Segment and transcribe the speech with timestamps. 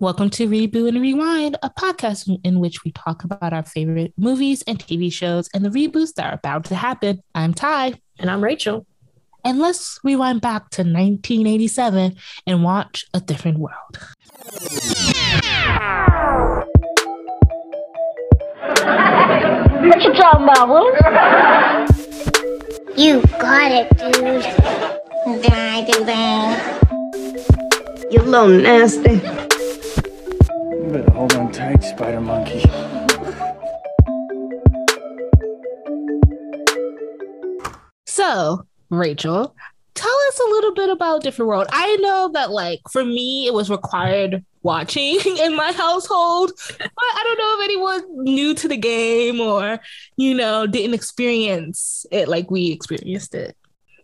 [0.00, 4.62] Welcome to Reboot and Rewind, a podcast in which we talk about our favorite movies
[4.66, 7.22] and TV shows and the reboots that are about to happen.
[7.34, 8.00] I'm Ty.
[8.18, 8.86] And I'm Rachel.
[9.44, 12.16] And let's rewind back to 1987
[12.46, 13.98] and watch A Different World.
[19.84, 21.90] What you talking about, Willis?
[22.96, 24.44] You got it, dude.
[25.42, 25.90] Did I do?
[28.10, 29.59] You little nasty.
[30.90, 32.64] Better hold on tight, spider monkey.
[38.06, 39.54] So, Rachel,
[39.94, 41.68] tell us a little bit about Different World.
[41.70, 46.50] I know that, like, for me, it was required watching in my household.
[46.76, 49.78] But I don't know if anyone new to the game or,
[50.16, 53.56] you know, didn't experience it like we experienced it.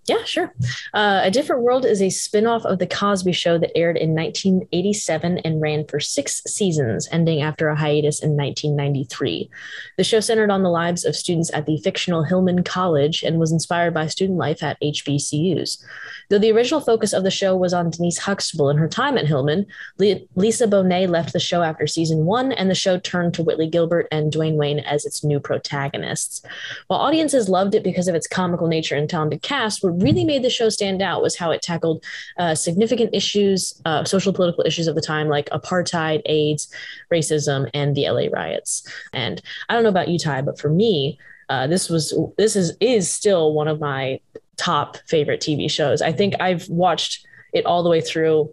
[0.07, 0.55] Yeah, sure.
[0.95, 5.39] Uh, a Different World is a spin-off of The Cosby Show that aired in 1987
[5.39, 9.51] and ran for six seasons, ending after a hiatus in 1993.
[9.97, 13.51] The show centered on the lives of students at the fictional Hillman College and was
[13.51, 15.83] inspired by student life at HBCUs.
[16.29, 19.27] Though the original focus of the show was on Denise Huxtable and her time at
[19.27, 19.67] Hillman,
[19.99, 23.69] Le- Lisa Bonet left the show after season one, and the show turned to Whitley
[23.69, 26.43] Gilbert and Dwayne Wayne as its new protagonists.
[26.87, 30.43] While audiences loved it because of its comical nature and talented cast, what really made
[30.43, 32.05] the show stand out was how it tackled
[32.39, 36.69] uh, significant issues, uh, social political issues of the time, like apartheid, AIDS,
[37.13, 38.87] racism, and the LA riots.
[39.13, 42.77] And I don't know about you, Ty, but for me, uh, this was this is
[42.81, 44.21] is still one of my
[44.57, 46.03] top favorite TV shows.
[46.03, 48.53] I think I've watched it all the way through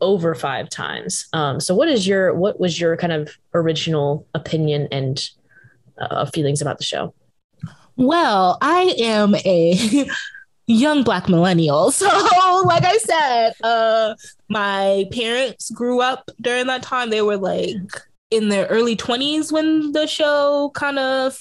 [0.00, 1.26] over five times.
[1.32, 5.28] Um, so, what is your what was your kind of original opinion and
[5.98, 7.14] uh, feelings about the show?
[7.96, 10.06] Well, I am a
[10.66, 11.92] young black millennial.
[11.96, 12.06] So,
[12.66, 14.14] like I said, uh
[14.48, 17.10] my parents grew up during that time.
[17.10, 17.76] They were like
[18.30, 21.38] in their early 20s when the show kind of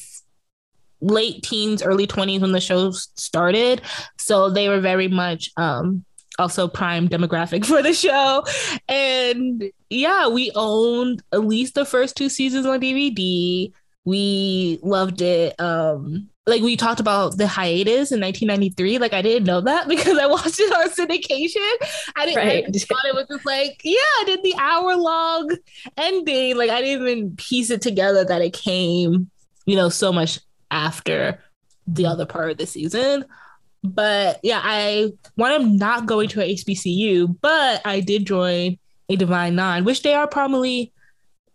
[1.02, 3.82] late teens, early 20s when the show started.
[4.18, 6.06] So they were very much um
[6.38, 8.44] also prime demographic for the show.
[8.88, 13.72] And yeah, we owned at least the first two seasons on DVD.
[14.06, 15.60] We loved it.
[15.60, 20.18] Um like we talked about the hiatus in 1993 like i didn't know that because
[20.18, 22.66] i watched it on syndication i didn't Right.
[22.66, 25.58] I thought it was just like yeah i did the hour long
[25.98, 29.30] ending like i didn't even piece it together that it came
[29.66, 30.40] you know so much
[30.72, 31.42] after
[31.88, 33.26] the other part of the season
[33.84, 38.78] but yeah i wound up not going to a hbcu but i did join
[39.10, 40.92] a divine nine which they are probably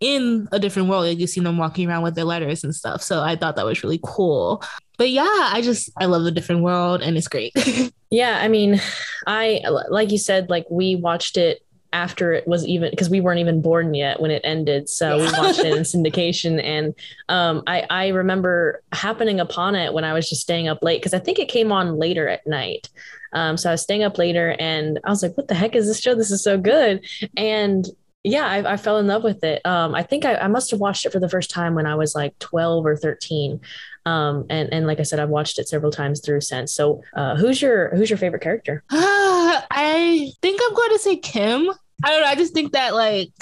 [0.00, 1.04] in a different world.
[1.04, 3.02] Like you see them walking around with their letters and stuff.
[3.02, 4.62] So I thought that was really cool.
[4.98, 7.52] But yeah, I just I love a different world and it's great.
[8.10, 8.80] Yeah, I mean,
[9.28, 11.62] I like you said, like we watched it
[11.92, 14.88] after it was even because we weren't even born yet when it ended.
[14.88, 16.94] So we watched it in syndication, and
[17.28, 21.14] um, I I remember happening upon it when I was just staying up late because
[21.14, 22.88] I think it came on later at night.
[23.32, 25.86] Um, so I was staying up later, and I was like, "What the heck is
[25.86, 26.16] this show?
[26.16, 27.06] This is so good!"
[27.36, 27.86] And
[28.22, 29.64] yeah, I, I fell in love with it.
[29.64, 31.94] Um, I think I, I must have watched it for the first time when I
[31.94, 33.60] was like 12 or 13.
[34.04, 36.74] Um, and, and like I said, I've watched it several times through since.
[36.74, 38.84] So, uh, who's your, who's your favorite character?
[38.90, 41.70] I think I'm going to say Kim.
[42.04, 42.28] I don't know.
[42.28, 43.32] I just think that like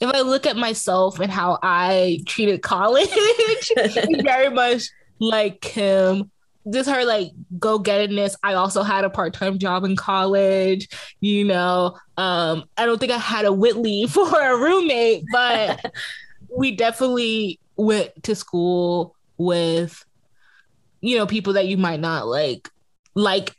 [0.00, 3.10] if I look at myself and how I treated college,
[4.22, 4.88] very much
[5.18, 6.30] like Kim.
[6.70, 8.34] Just her like go gettedness.
[8.42, 10.88] I also had a part time job in college.
[11.20, 15.84] You know, um, I don't think I had a Whitley for a roommate, but
[16.56, 20.04] we definitely went to school with,
[21.00, 22.68] you know, people that you might not like
[23.14, 23.54] like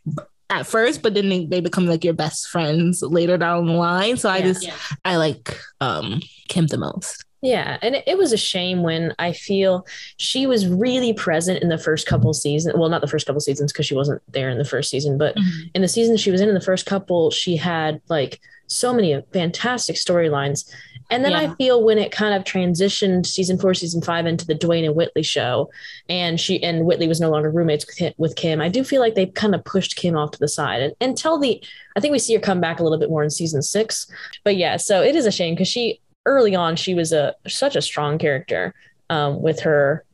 [0.49, 4.17] at first, but then they, they become like your best friends later down the line.
[4.17, 4.45] So I Yeah.
[4.45, 4.69] just
[5.05, 7.23] I like um Kim the most.
[7.41, 9.85] Yeah, and it, it was a shame when I feel
[10.17, 12.75] she was really present in the first couple seasons.
[12.77, 15.35] Well, not the first couple seasons because she wasn't there in the first season, but
[15.35, 15.67] mm-hmm.
[15.73, 19.21] in the season she was in in the first couple, she had like so many
[19.31, 20.69] fantastic storylines.
[21.11, 21.39] And then Yeah.
[21.39, 24.95] I feel when it kind of transitioned season four, season five into the Dwayne and
[24.95, 25.71] Whitley show,
[26.07, 28.61] and she and Whitley was no longer roommates with with Kim.
[28.61, 31.39] I do feel like they kind of pushed Kim off to the side and, until
[31.39, 31.63] the.
[31.95, 34.05] I think we see her come back a little bit more in season six,
[34.43, 34.77] but yeah.
[34.77, 35.99] So it is a shame because she
[36.29, 38.73] early on she was a such a strong character
[39.09, 40.05] um, with her.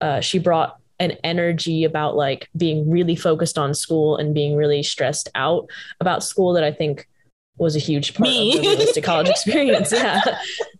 [0.00, 4.82] Uh, she brought an energy about like being really focused on school and being really
[4.82, 5.66] stressed out
[6.00, 7.08] about school that I think
[7.56, 8.56] was a huge part Me.
[8.56, 9.92] of the realistic college experience.
[10.04, 10.20] Yeah.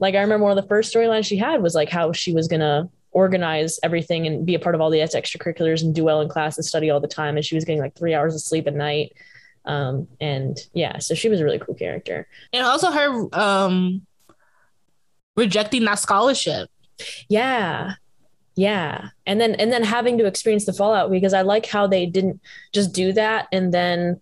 [0.00, 2.48] like I remember one of the first storylines she had was like how she was
[2.48, 6.28] gonna organize everything and be a part of all the extracurriculars and do well in
[6.28, 7.36] class and study all the time.
[7.36, 9.12] And she was getting like three hours of sleep at night.
[9.64, 12.26] Um, and yeah, so she was a really cool character.
[12.52, 14.02] and also her um
[15.36, 16.68] rejecting that scholarship.
[17.28, 17.94] Yeah.
[18.56, 19.08] Yeah.
[19.26, 22.40] And then and then having to experience the fallout because I like how they didn't
[22.72, 24.20] just do that and then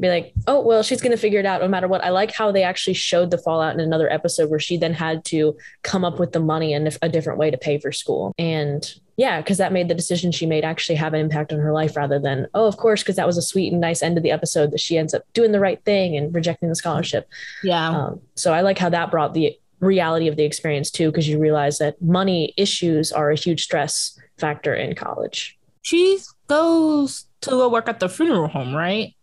[0.00, 2.04] be like, oh well, she's gonna figure it out no matter what.
[2.04, 5.24] I like how they actually showed the fallout in another episode where she then had
[5.26, 8.34] to come up with the money and a different way to pay for school.
[8.36, 11.72] And yeah, because that made the decision she made actually have an impact on her
[11.72, 14.22] life rather than, oh, of course, because that was a sweet and nice end of
[14.22, 17.28] the episode that she ends up doing the right thing and rejecting the scholarship.
[17.62, 17.90] Yeah.
[17.90, 21.38] Um, so I like how that brought the reality of the experience too, because you
[21.38, 25.58] realize that money issues are a huge stress factor in college.
[25.82, 29.14] she goes to go work at the funeral home, right?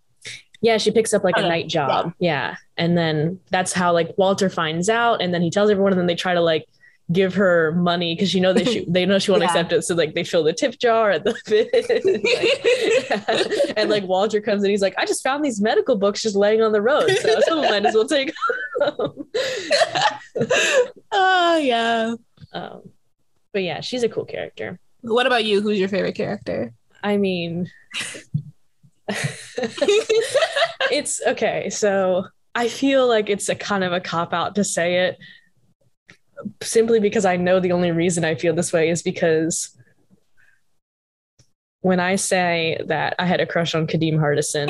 [0.62, 2.14] Yeah, she picks up like a night job.
[2.20, 2.56] Yeah.
[2.76, 6.08] And then that's how like Walter finds out and then he tells everyone and then
[6.08, 6.68] they try to like
[7.12, 9.48] give her money because you know they she, they know she won't Yeah.
[9.50, 9.82] accept it.
[9.84, 11.32] So like they fill the tip jar at the
[13.68, 16.36] like, and like Walter comes and he's like, I just found these medical books just
[16.36, 17.10] laying on the road.
[17.22, 18.34] So someone might as well take
[18.80, 19.28] them.
[21.12, 22.16] Oh yeah.
[22.54, 22.82] um,
[23.54, 24.80] but yeah, she's a cool character.
[25.02, 25.62] What about you?
[25.62, 26.74] Who's your favorite character?
[27.02, 27.72] I mean,
[30.92, 31.70] it's okay.
[31.70, 35.18] So I feel like it's a kind of a cop out to say it
[36.62, 39.76] simply because I know the only reason I feel this way is because
[41.82, 44.68] when I say that I had a crush on Kadeem Hardison,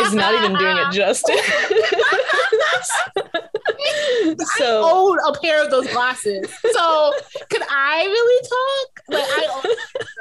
[0.00, 1.34] it's not even doing it justice.
[4.56, 6.50] so I own a pair of those glasses.
[6.72, 7.12] So
[7.50, 9.00] could I really talk?
[9.08, 9.62] Like I own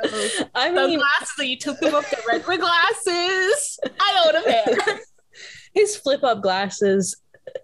[0.04, 0.44] those.
[0.56, 3.80] I The mean, glasses that you took them off the regular glasses.
[4.00, 5.00] I own a pair.
[5.74, 7.16] his flip up glasses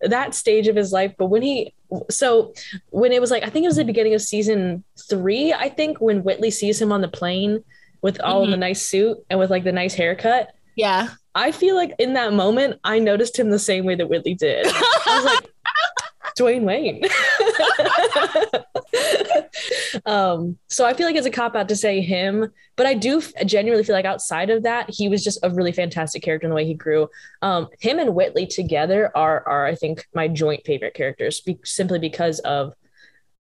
[0.02, 1.74] that stage of his life but when he
[2.10, 2.54] so
[2.90, 6.00] when it was like i think it was the beginning of season three i think
[6.01, 7.63] when whitley sees him on the plane
[8.01, 8.51] with all Mhm.
[8.51, 11.10] the nice suit and with like the nice haircut Yeah.
[11.36, 14.66] i feel like in that moment i noticed him the same way that whitley did
[15.07, 15.50] i was like
[16.38, 17.01] dwayne wayne.
[20.06, 23.21] Um so i feel like it's a cop out to say him but i do
[23.45, 26.56] genuinely feel like outside of that he was just a really fantastic character in the
[26.56, 27.07] way he grew.
[27.41, 32.00] Um him and whitley together are are i think my joint favorite characters be- simply
[32.00, 32.74] because of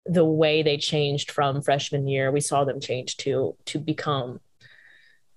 [0.05, 2.31] the way they changed from freshman year.
[2.31, 4.39] We saw them change to to become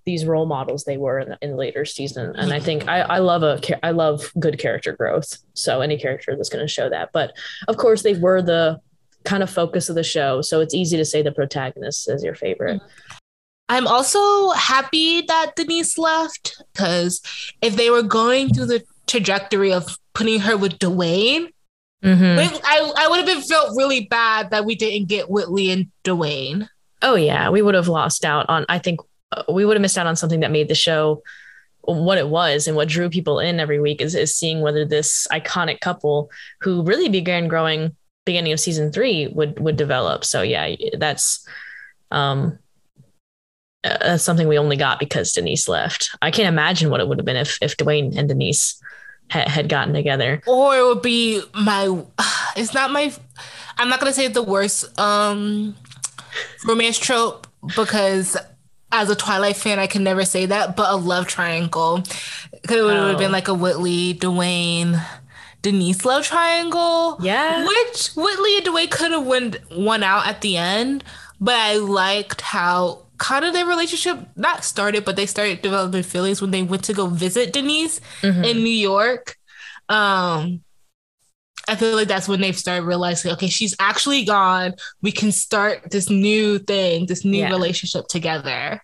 [0.07, 3.01] these role models they were in the, in the later season and i think i
[3.01, 6.89] i love a I love good character growth so any character that's going to show
[6.89, 7.33] that but
[7.69, 8.81] of course they were the
[9.25, 12.35] kind of focus of the show so it's easy to say the protagonist is your
[12.35, 12.81] favorite
[13.69, 17.21] I'm also happy that Denise left because
[17.63, 21.51] if they were going through the trajectory of putting her with Dwayne,
[22.05, 22.37] Mhm.
[22.37, 25.87] like, I, I would have been felt really bad that we didn't get Whitley and
[26.03, 26.67] Dwayne.
[27.03, 28.67] Oh yeah, we would have lost out on.
[28.69, 28.99] I think
[29.49, 31.23] we would have missed out on something that made the show
[31.83, 35.27] what it was and what drew people in every week is, is seeing whether this
[35.33, 36.31] iconic couple
[36.61, 37.97] who really began growing
[38.27, 40.25] beginning of season three would would develop.
[40.25, 41.47] So yeah, that's
[42.11, 42.59] um
[43.83, 46.15] uh, something we only got because Denise left.
[46.21, 48.81] I can't imagine what it would have been if if Dwayne and Denise
[49.31, 50.43] had, had gotten together.
[50.47, 52.05] Or it would be my
[52.57, 53.13] it's not my
[53.79, 55.75] I'm not gonna say the worst um
[56.67, 58.37] romance trope because
[58.93, 62.03] as a Twilight fan I can never say that, but a love triangle.
[62.63, 63.19] Because it would have Oh.
[63.19, 65.01] been like a Whitley, Dwayne,
[65.63, 67.19] Denise love triangle.
[67.21, 67.67] Yeah.
[67.67, 71.05] Which Whitley and Dwayne could have won won out at the end,
[71.41, 76.41] but I liked how kind of their relationship not started, but they started developing feelings
[76.41, 78.45] when they went to go visit Denise Mhm.
[78.47, 79.37] in New York.
[79.89, 80.63] Um
[81.69, 84.75] I feel like that's when they've started realizing, okay, she's actually gone.
[85.03, 87.51] We can start this new thing, this new Yeah.
[87.51, 88.83] relationship together.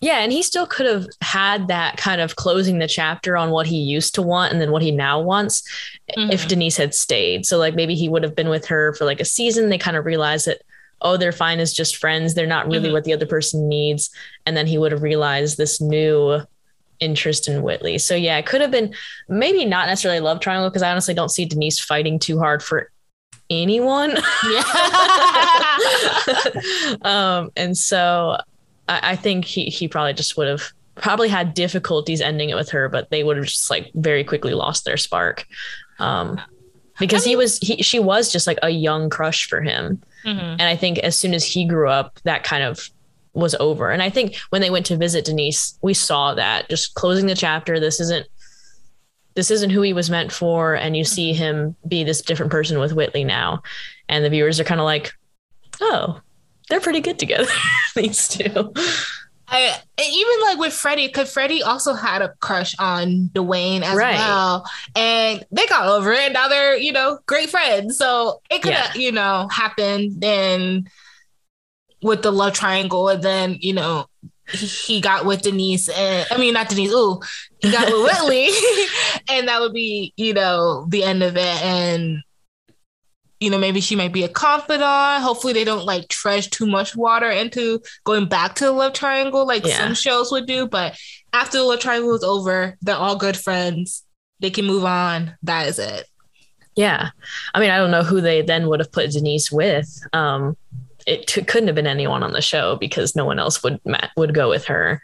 [0.00, 3.66] Yeah, and he still could have had that kind of closing the chapter on what
[3.66, 5.62] he used to want and then what he now wants
[6.08, 6.48] if Mhm.
[6.48, 7.46] Denise had stayed.
[7.46, 9.68] So like maybe he would have been with her for like a season.
[9.70, 10.60] They kind of realized that
[11.02, 12.32] oh, they're fine as just friends.
[12.34, 12.92] They're not really Mhm.
[12.92, 14.08] what the other person needs.
[14.46, 16.40] And then he would have realized this new
[17.00, 17.98] interest in Whitley.
[17.98, 18.94] So yeah, it could have been
[19.28, 22.62] maybe not necessarily a love triangle because I honestly don't see Denise fighting too hard
[22.62, 22.90] for
[23.50, 24.16] anyone.
[24.50, 24.62] Yeah.
[27.02, 28.38] um, and so
[28.88, 32.70] I, I think he he probably just would have probably had difficulties ending it with
[32.70, 35.46] her, but they would have just like very quickly lost their spark.
[35.98, 36.40] Um,
[36.98, 40.02] because he was he she was just like a young crush for him.
[40.24, 40.52] Mhm.
[40.58, 42.88] And I think as soon as he grew up, that kind of
[43.34, 43.90] was over.
[43.90, 47.34] And I think when they went to visit Denise, we saw that just closing the
[47.34, 47.78] chapter.
[47.78, 48.26] This isn't
[49.34, 50.74] this isn't who he was meant for.
[50.74, 53.62] And you see him be this different person with Whitley now.
[54.08, 55.12] And the viewers are kind of like,
[55.82, 56.18] oh,
[56.68, 57.46] they're pretty good together,
[57.94, 58.72] these two.
[59.48, 64.16] I, even like with Freddie, because Freddie also had a crush on Dwayne as Right.
[64.16, 64.64] well,
[64.96, 66.32] and they got over it.
[66.32, 70.88] Now they're you know great friends, so it could have you know happened then
[72.02, 74.06] with the love triangle, and then you know
[74.50, 76.92] he, he got with Denise, and I mean not Denise.
[76.92, 77.20] Ooh,
[77.60, 78.48] he got with Whitley,
[79.30, 82.18] and that would be you know the end of it, and
[83.40, 85.22] you know, maybe she might be a confidant.
[85.22, 89.46] Hopefully, they don't like tread too much water into going back to the love triangle
[89.46, 89.76] like Yeah.
[89.78, 90.66] some shows would do.
[90.66, 90.96] But
[91.32, 94.02] after the love triangle is over, they're all good friends.
[94.40, 95.34] They can move on.
[95.42, 96.06] That is it.
[96.76, 97.10] Yeah.
[97.54, 99.88] I mean, I don't know who they then would have put Denise with.
[100.12, 100.56] Um,
[101.06, 104.08] it t- couldn't have been anyone on the show because no one else would ma-
[104.16, 105.00] would go with her.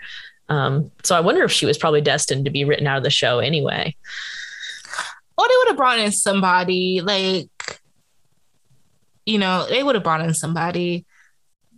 [0.48, 3.10] Um, so I wonder if she was probably destined to be written out of the
[3.10, 3.94] show anyway.
[5.38, 7.48] Or they would have brought in somebody like,
[9.26, 11.04] you know, they would have brought in somebody.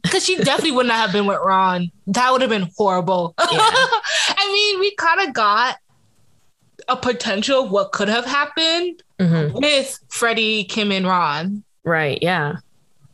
[0.03, 1.91] Because she definitely would not have been with Ron.
[2.09, 3.35] That would have been horrible.
[3.39, 3.47] Yeah.
[3.59, 5.77] I mean, we kind of got
[6.89, 9.55] a potential of what could have happened Mhm.
[9.63, 11.65] with Freddie, Kim, and Ron.
[11.85, 12.19] Right.
[12.21, 12.57] Yeah.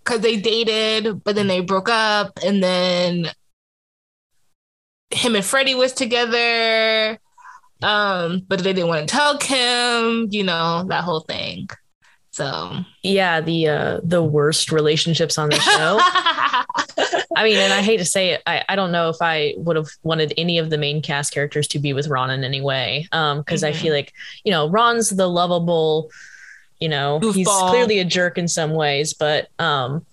[0.03, 3.31] because they dated, but then they broke up, and then
[5.11, 7.19] him and Freddie was together.
[7.83, 11.69] Um, but they didn't want to tell Kim, you know, that whole thing.
[12.33, 13.41] So Yeah.
[13.41, 15.99] The uh, the worst relationships on the show.
[17.37, 19.77] I mean, and I hate to say it, I, I don't know if I would
[19.77, 23.09] have wanted any of the main cast characters to be with Ron in any way.
[23.13, 23.77] Um, because I Mhm.
[23.77, 24.13] feel like,
[24.45, 26.11] you know, Ron's the lovable,
[26.81, 30.05] you know, he's clearly a jerk in some ways, but um,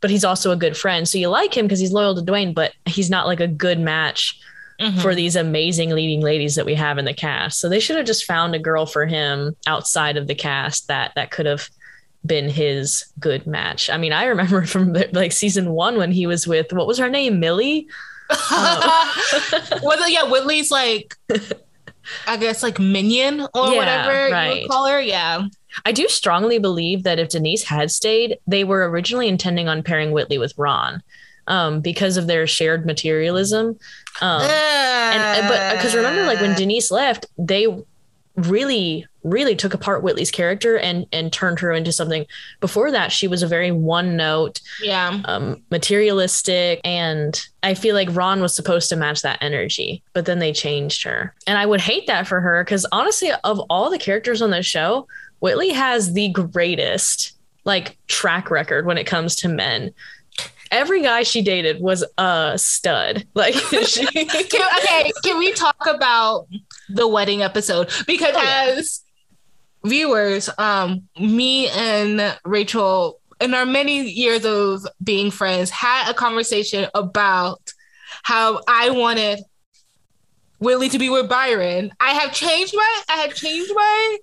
[0.00, 1.08] but he's also a good friend.
[1.08, 3.80] So you like him because he's loyal to Dwayne, but he's not like a good
[3.80, 4.38] match
[4.80, 5.00] Mhm.
[5.02, 7.60] for these amazing leading ladies that we have in the cast.
[7.60, 11.12] So they should have just found a girl for him outside of the cast that
[11.14, 11.68] that could have
[12.26, 13.88] been his good match.
[13.90, 17.08] I mean, I remember from like season one when he was with what was her
[17.08, 17.86] name, Millie.
[19.82, 21.14] Whether yeah, Whitley's like,
[22.26, 24.62] I guess like minion or Yeah, whatever you right.
[24.62, 25.00] would call her.
[25.00, 25.42] Yeah,
[25.84, 30.12] I do strongly believe that if Denise had stayed, they were originally intending on pairing
[30.12, 31.02] Whitley with Ron.
[31.46, 33.78] Um, because of their shared materialism.
[34.20, 34.42] Um,
[35.14, 37.66] and but because remember like when denise left they
[38.36, 42.26] really really took apart whitley's character and and turned her into something.
[42.60, 48.08] Before that she was a very one note yeah, um materialistic and i feel like
[48.10, 51.34] ron was supposed to match that energy but then they changed her.
[51.46, 54.62] And i would hate that for her because honestly of all the characters on the
[54.62, 55.06] show
[55.38, 57.32] whitley has the greatest
[57.64, 59.94] like track record when it comes to men
[60.74, 63.54] every guy she dated was a stud like
[63.86, 66.46] she Can, okay, can we talk about
[66.88, 67.90] the wedding episode?
[68.06, 68.74] Because Oh, yeah.
[68.78, 69.02] as
[69.84, 76.88] viewers, um, me and Rachel, in our many years of being friends, had a conversation
[76.94, 77.72] about
[78.22, 79.40] how I wanted
[80.58, 81.92] Willie to be with Byron.
[82.00, 84.18] I have changed my, I have changed my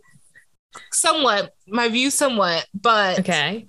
[0.91, 3.67] somewhat, my view somewhat, but okay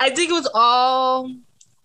[0.00, 1.30] I think it was all.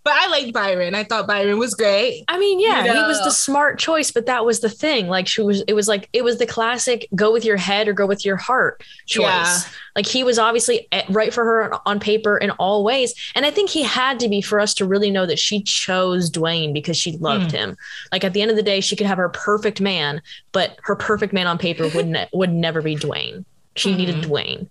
[0.05, 0.93] But I liked Byron.
[0.93, 2.25] I thought Byron was great.
[2.27, 5.07] I mean, yeah, You he was the smart choice, but that was the thing.
[5.07, 7.93] Like she was, it was like it was the classic go with your head or
[7.93, 9.23] go with your heart choice.
[9.23, 9.57] Yeah.
[9.95, 13.71] Like he was obviously right for her on paper in all ways, and I think
[13.71, 17.13] he had to be for us to really know that she chose Dwayne because she
[17.17, 17.57] loved hmm.
[17.57, 17.77] him.
[18.11, 20.21] Like at the end of the day, she could have her perfect man,
[20.51, 23.43] but her perfect man on paper would ne- would never be Dwayne.
[23.75, 24.31] She needed hmm.
[24.31, 24.69] Dwayne.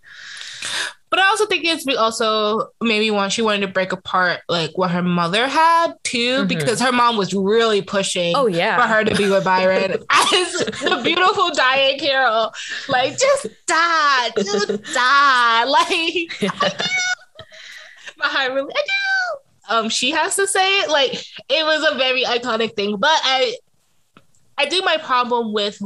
[1.14, 4.90] But I also think it's also maybe one she wanted to break apart like what
[4.90, 6.48] her mother had too, Mhm.
[6.48, 10.52] because her mom was really pushing Oh yeah, for her to be with Byron as
[10.82, 12.52] the beautiful Diahann Carroll.
[12.88, 15.64] Like, just die, just die.
[15.66, 16.80] Like,
[18.16, 19.74] my heart really, I do.
[19.76, 20.90] Um, she has to say it.
[20.90, 21.12] Like,
[21.48, 22.96] it was a very iconic thing.
[22.96, 23.56] But I,
[24.58, 25.78] I think my problem with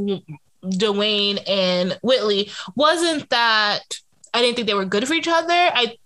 [0.65, 3.83] Dwayne and Whitley wasn't that
[4.35, 5.53] I didn't think they were good for each other.
[5.53, 5.97] I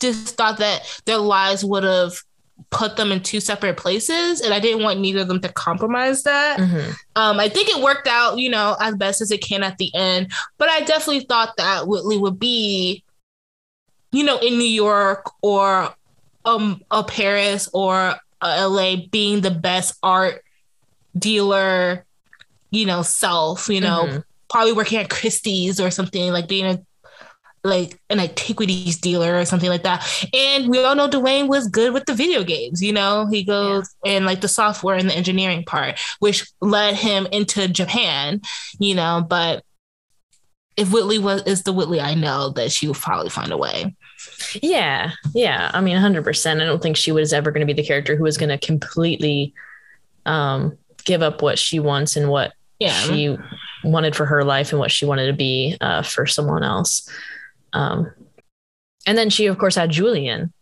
[0.00, 2.14] just thought that their lives would have
[2.70, 6.22] put them in two separate places, and I didn't want neither of them to compromise
[6.22, 6.58] that.
[6.58, 6.94] Mhm.
[7.14, 9.94] Um, I think it worked out, you know, as best as it can at the
[9.94, 10.32] end.
[10.58, 13.04] But I definitely thought that Whitley would be,
[14.12, 15.94] you know, in New York or
[16.44, 20.42] um a Paris or a LA being the best art
[21.18, 22.04] dealer,
[22.70, 24.24] you know, self, you know, Mhm.
[24.48, 26.78] probably working at Christie's or something, like being a
[27.66, 30.06] like an antiquities dealer or something like that.
[30.32, 33.94] And we all know Dwayne was good with the video games, you know, he goes
[34.04, 38.40] and like the software and the engineering part, which led him into Japan,
[38.78, 39.62] you know, but
[40.76, 43.94] if Whitley was is the Whitley I know, that she would probably find a way.
[44.60, 45.70] Yeah, yeah.
[45.72, 46.60] I mean, hundred percent.
[46.60, 48.58] I don't think she was ever going to be the character who was going to
[48.58, 49.54] completely
[50.26, 52.90] um, give up what she wants and what Yeah.
[52.92, 53.38] she
[53.84, 57.08] wanted for her life and what she wanted to be uh, for someone else.
[57.76, 58.10] Um,
[59.06, 60.52] and then she, of course, had Julian.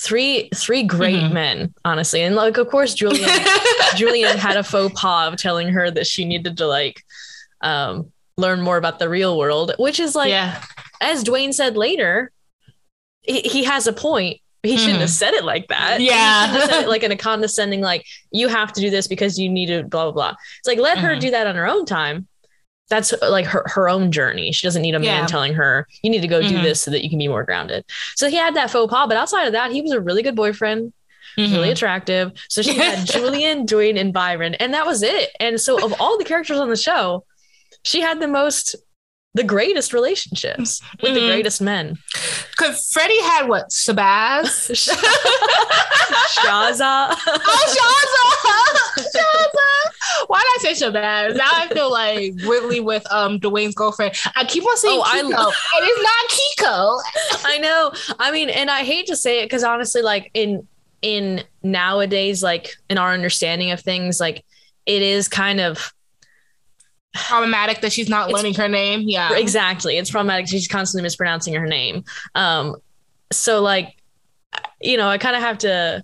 [0.00, 1.32] Three three great Mhm.
[1.32, 3.28] men, honestly, and like of course Julian
[3.96, 7.02] Julian had a faux pas of telling her that she needed to like
[7.62, 10.62] um, learn more about the real world, which is like yeah.
[11.00, 12.30] as Dwayne said later,
[13.22, 14.40] he, he has a point.
[14.62, 16.00] He shouldn't have said it like that.
[16.00, 16.46] Yeah.
[16.46, 19.36] shouldn't have said it like in a condescending, like, you have to do this because
[19.38, 20.34] you need to blah, blah, blah.
[20.60, 21.20] It's like, let her Mhm.
[21.20, 22.27] do that on her own time.
[22.88, 24.50] That's uh, like her, her own journey.
[24.52, 25.26] She doesn't need a man Yeah.
[25.26, 26.62] telling her, you need to go do Mhm.
[26.62, 27.84] this so that you can be more grounded.
[28.16, 30.34] So he had that faux pas, but outside of that, he was a really good
[30.36, 30.92] boyfriend,
[31.36, 31.52] Mhm.
[31.52, 32.32] really attractive.
[32.48, 35.30] So she had Julian, Dwayne, and Byron, and that was it.
[35.38, 37.24] And so of all the characters on the show,
[37.84, 38.74] she had the most,
[39.34, 41.26] the greatest relationships with the Mhm.
[41.28, 41.96] greatest men.
[42.56, 43.68] Cause Freddie had what?
[43.70, 44.70] Shabazz?
[46.38, 47.14] Shaza.
[47.26, 47.74] oh,
[48.96, 49.02] Shaza!
[49.04, 50.26] Shaza!
[50.26, 51.36] Why did I say Shabazz?
[51.36, 54.14] Now I feel like Whitley with um Dwayne's girlfriend.
[54.36, 57.46] I keep on saying Oh, I Kiko, lo- and it's not Kiko.
[57.46, 57.92] I know.
[58.18, 60.66] I mean, and I hate to say it because honestly, like in
[61.02, 64.44] in nowadays, like in our understanding of things, like
[64.86, 65.92] it is kind of
[67.14, 69.02] Problematic that she's not It's- learning her name.
[69.08, 69.34] Yeah.
[69.36, 69.96] exactly.
[69.98, 70.48] It's problematic.
[70.48, 72.04] She's constantly mispronouncing her name.
[72.34, 72.76] Um,
[73.32, 73.96] so like,
[74.80, 76.02] you know, I kind of have to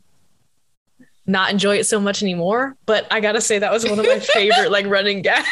[1.27, 2.77] not enjoy it so much anymore.
[2.87, 5.47] But I gotta say that was one of my favorite like running gags.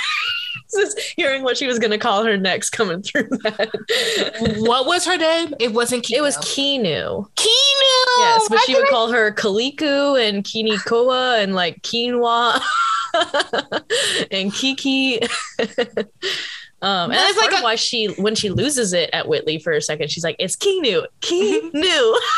[1.17, 4.57] Hearing what she was gonna call her next coming through that.
[4.61, 5.55] What was her name?
[5.61, 6.17] It wasn't Kiko.
[6.17, 7.27] It was Kinu.
[7.37, 8.19] Kinu.
[8.19, 12.61] Yes, but Why she would I- call her Kaliku and Kinikoa and like quinoa
[14.31, 15.21] and Kiki.
[16.83, 19.73] um, and that's it's like a- why she, when she loses it at Whitley for
[19.73, 22.15] a second, she's like, "It's Kinu, Kinu."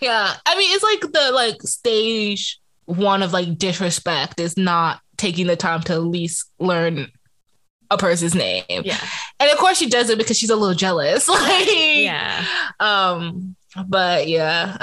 [0.00, 5.48] Yeah, I mean, it's like the like stage one of like disrespect is not taking
[5.48, 7.08] the time to at least learn
[7.90, 8.62] a person's name.
[8.68, 9.00] yeah,
[9.40, 11.28] And of course she does it because she's a little jealous.
[11.28, 12.44] Like yeah.
[12.78, 13.56] Um
[13.88, 14.76] but yeah.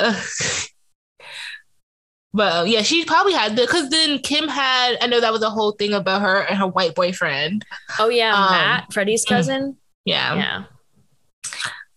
[2.34, 5.50] But yeah, she probably had the because then Kim had I know that was a
[5.50, 7.65] whole thing about her and her white boyfriend.
[8.00, 9.78] Oh yeah, Um, Matt, Freddie's cousin.
[10.06, 10.36] Yeah.
[10.36, 10.63] Yeah,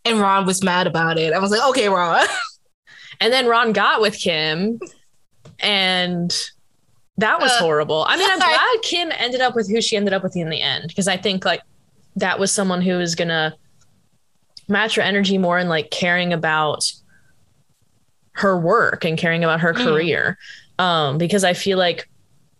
[0.04, 1.32] And Ron was mad about it.
[1.32, 2.24] I was like, okay, Ron.
[3.20, 4.78] and then Ron got with Kim,
[5.60, 6.30] and
[7.18, 8.04] that was Uh, horrible.
[8.06, 8.52] I mean, I'm sorry.
[8.54, 11.16] glad Kim ended up with who she ended up with in the end because I
[11.16, 11.62] think like
[12.16, 13.54] that was someone who was gonna
[14.68, 16.84] match her energy more and like caring about
[18.36, 19.84] her work and caring about her Mm.
[19.84, 20.38] career.
[20.78, 22.08] Um, because I feel like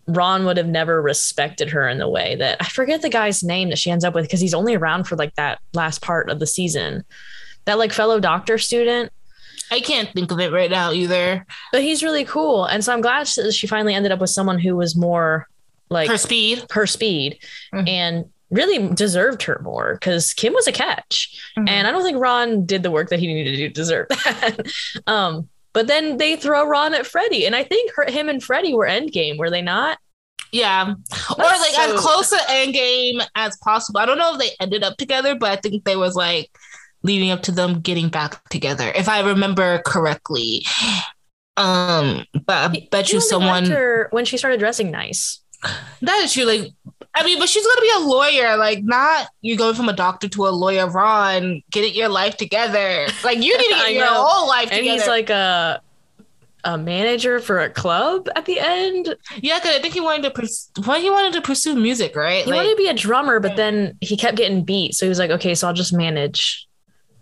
[0.08, 3.68] Ron would have never respected her in the way that I forget the guy's name
[3.70, 6.38] that she ends up with because he's only around for like that last part of
[6.40, 7.04] the season.
[7.64, 9.10] That like fellow doctor student.
[9.70, 11.44] I can't think of it right now either.
[11.72, 12.64] But he's really cool.
[12.66, 15.48] And so I'm glad she finally ended up with someone who was more
[15.90, 17.38] like Her speed, her, speed.
[17.74, 17.88] Mhm.
[17.88, 21.36] and really deserved her more because Kim was a catch.
[21.58, 21.68] Mhm.
[21.68, 24.06] And I don't think Ron did the work that he needed to do to deserve
[24.24, 24.60] that.
[25.08, 27.44] um, but then they throw Ron at Freddie.
[27.44, 29.98] And I think her, him and Freddie were endgame, were they not?
[30.50, 30.94] Yeah.
[31.38, 34.00] or like so- as close to endgame as possible.
[34.00, 36.50] I don't know if they ended up together, but I think they was like
[37.02, 40.64] leading up to them getting back together, if I remember correctly.
[41.58, 43.70] Um, but I bet you He someone
[44.10, 45.40] when she started dressing nice.
[46.02, 46.44] that is true.
[46.44, 46.68] Like,
[47.14, 48.56] I mean, but she's gonna be a lawyer.
[48.56, 50.86] Like, not you going from a doctor to a lawyer.
[50.88, 53.06] Ron, get your life together.
[53.24, 54.24] Like, you need to get your know.
[54.26, 54.98] whole life And together.
[55.00, 55.80] he's like a
[56.64, 59.14] a manager for a club at the end.
[59.40, 60.68] yeah, because I think he wanted to pursue.
[60.86, 62.44] Well, he wanted to pursue music, right?
[62.44, 64.94] He like, wanted to be a drummer, but then he kept getting beat.
[64.94, 66.66] So he was like, okay, so I'll just manage.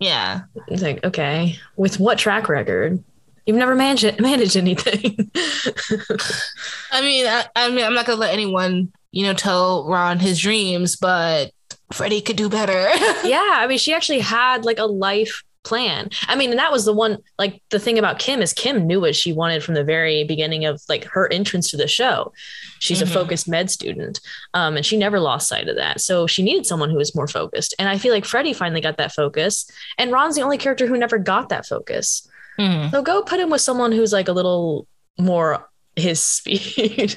[0.01, 0.43] yeah.
[0.69, 3.05] It's like, okay, with what track record?
[3.45, 5.31] You've never managed managed anything.
[6.91, 10.39] I mean, I, I mean, I'm not gonna let anyone, you know, tell Ron his
[10.41, 11.53] dreams, but
[11.93, 12.73] Freddie could do better.
[13.27, 16.11] yeah, I mean, she actually had like a life plan.
[16.29, 17.19] I mean, and that was the one.
[17.39, 20.67] Like the thing about Kim is Kim knew what she wanted from the very beginning
[20.67, 22.33] of like her entrance to the show.
[22.81, 23.03] She's Mhm.
[23.05, 24.21] a focused med student,
[24.53, 26.01] um, and she never lost sight of that.
[26.03, 27.75] So she needed someone who was more focused.
[27.79, 29.65] And I feel like Freddie finally got that focus,
[29.97, 32.29] and Ron's the only character who never got that focus.
[32.59, 32.91] Mhm.
[32.91, 34.87] So go put him with someone who's like a little
[35.19, 37.17] more his speed.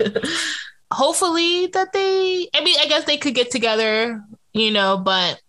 [0.92, 2.50] Hopefully that they.
[2.56, 4.24] I mean, I guess they could get together,
[4.54, 5.40] you know, but.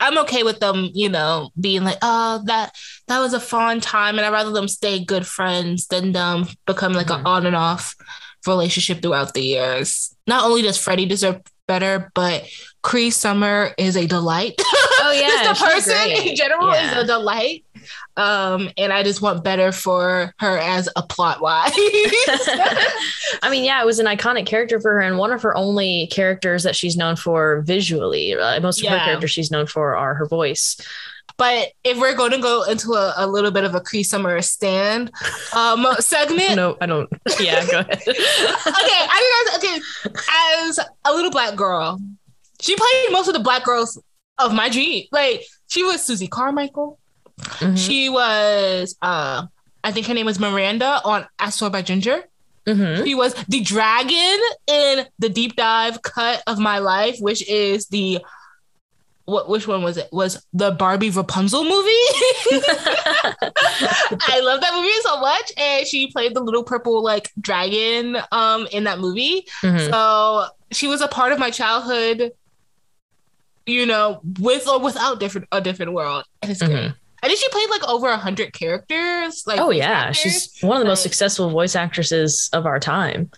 [0.00, 2.74] I'm okay with them, you know, being like, oh, that
[3.06, 6.92] that was a fun time, and I'd rather them stay good friends than them become
[6.92, 7.20] like Mhm.
[7.20, 7.94] an on and off
[8.44, 10.12] relationship throughout the years.
[10.26, 12.46] Not only does Freddie deserve better, but
[12.82, 14.54] Cree Summer is a delight.
[14.58, 16.26] Oh, yeah, just the person great.
[16.30, 16.98] in general Yeah.
[16.98, 17.64] is a delight.
[18.16, 21.72] Um, and I just want better for her as a plot wise.
[21.76, 26.08] I mean, yeah, it was an iconic character for her and one of her only
[26.08, 28.34] characters that she's known for visually.
[28.34, 28.98] Uh, most of Yeah.
[28.98, 30.76] her characters she's known for are her voice.
[31.36, 34.40] But if we're going to go into a, a little bit of a Cree Summer
[34.42, 35.10] stand
[35.54, 37.08] um, segment, No, I don't.
[37.40, 38.02] Yeah, go ahead.
[38.08, 40.18] okay, I think as, okay,
[40.78, 42.00] as a little black girl,
[42.60, 44.00] she played most of the black girls
[44.38, 45.04] of my dream.
[45.12, 46.98] Like she was Susie Carmichael.
[47.40, 47.76] Mhm.
[47.78, 49.46] She was uh
[49.84, 52.24] I think her name was Miranda on As Told by Ginger.
[52.66, 53.04] Mhm.
[53.04, 58.20] She was the dragon in the deep dive cut of my life, which is the
[59.32, 60.08] what which one was it?
[60.12, 62.04] Was the Barbie Rapunzel movie?
[63.24, 65.52] I love that movie so much.
[65.56, 69.46] And she played the little purple like dragon um in that movie.
[69.62, 69.90] Mhm.
[69.90, 72.32] So she was a part of my childhood,
[73.66, 76.24] you know, with or without different a different world.
[76.42, 76.72] And it's great.
[76.72, 76.94] Mhm.
[77.24, 79.44] I think she played like over a hundred characters.
[79.46, 80.18] Like Oh yeah, actors.
[80.18, 83.30] she's one of the most successful voice actresses of our time.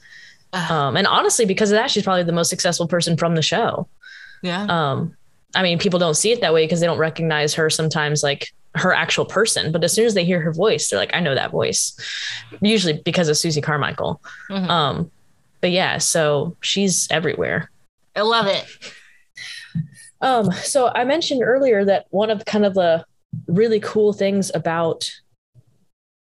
[0.54, 0.86] Ah.
[0.86, 3.88] Um, and honestly, because of that, she's probably the most successful person from the show.
[4.42, 4.64] yeah.
[4.68, 5.16] Um,
[5.54, 8.48] I mean, people don't see it that way because they don't recognize her sometimes, like
[8.74, 9.70] her actual person.
[9.70, 11.96] But as soon as they hear her voice, they're like, "I know that voice."
[12.60, 14.20] Usually because of Susie Carmichael.
[14.50, 14.68] Mhm.
[14.68, 15.10] Um,
[15.60, 17.70] but yeah, so she's everywhere.
[18.16, 18.64] I love it.
[20.20, 23.04] Um, so I mentioned earlier that one of kind of the
[23.46, 25.10] really cool things about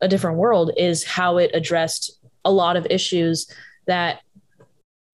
[0.02, 2.12] a different world is how it addressed
[2.44, 3.50] a lot of issues
[3.88, 4.22] that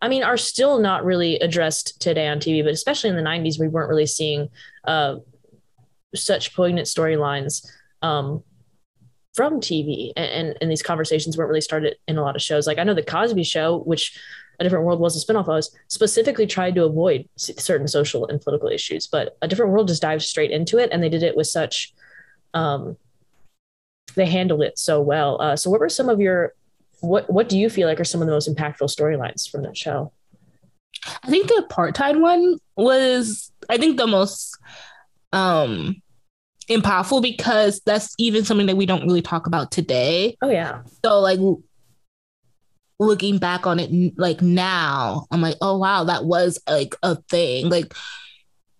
[0.03, 3.57] I mean are still not really addressed today on TV, but especially in the 90s,
[3.57, 4.49] we weren't really seeing
[4.83, 5.15] uh,
[6.13, 7.65] such poignant storylines
[8.01, 8.43] um,
[9.33, 12.67] from TV, and, and and these conversations weren't really started in a lot of shows.
[12.67, 14.19] Like I know the Cosby Show, which
[14.59, 18.67] a different world was a spinoff of, specifically tried to avoid certain social and political
[18.67, 21.47] issues, but a different world just dived straight into it, and they did it with
[21.47, 21.93] such.
[22.53, 22.97] Um,
[24.15, 25.41] they handled it so well.
[25.41, 26.53] Uh, so, what were some of your
[27.03, 29.75] what What do you feel like are some of the most impactful storylines from that
[29.77, 30.11] show?
[31.23, 34.57] I think the apartheid one was I think the most
[35.33, 36.01] um
[36.69, 40.37] impactful because that's even something that we don't really talk about today.
[40.41, 41.39] Oh yeah, So like
[42.99, 47.69] looking back on it like now, I'm like, oh wow, that was like a thing.
[47.69, 47.93] Like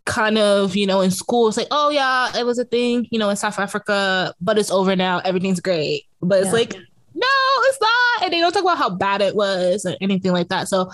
[0.05, 3.19] kind of, you know, in school, it's like, oh yeah, it was a thing, you
[3.19, 6.05] know, in South Africa, but it's over now, everything's great.
[6.21, 6.53] But it's Yeah.
[6.53, 6.75] like,
[7.13, 7.27] no,
[7.65, 8.23] it's not.
[8.23, 10.67] And they don't talk about how bad it was or anything like that.
[10.67, 10.91] So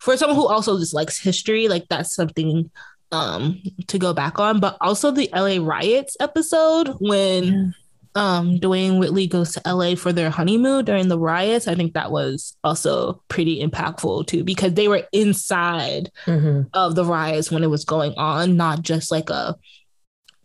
[0.00, 2.70] for someone who also just likes history, like that's something
[3.12, 4.60] um to go back on.
[4.60, 7.74] But also the LA riots episode when
[8.16, 11.66] um Dwayne Whitley goes to LA for their honeymoon during the riots.
[11.68, 17.04] I think that was also pretty impactful too because they were inside hmm of the
[17.04, 19.56] riots when it was going on, not just like a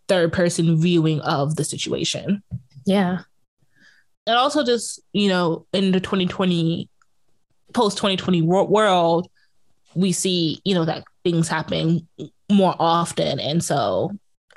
[0.08, 2.42] third person viewing of the situation.
[2.86, 3.20] yeah,
[4.26, 6.88] And also just, you know, in the 2020
[7.72, 9.28] post 2020 world,
[9.94, 12.06] we see, you know, that things happen
[12.50, 14.10] more often and so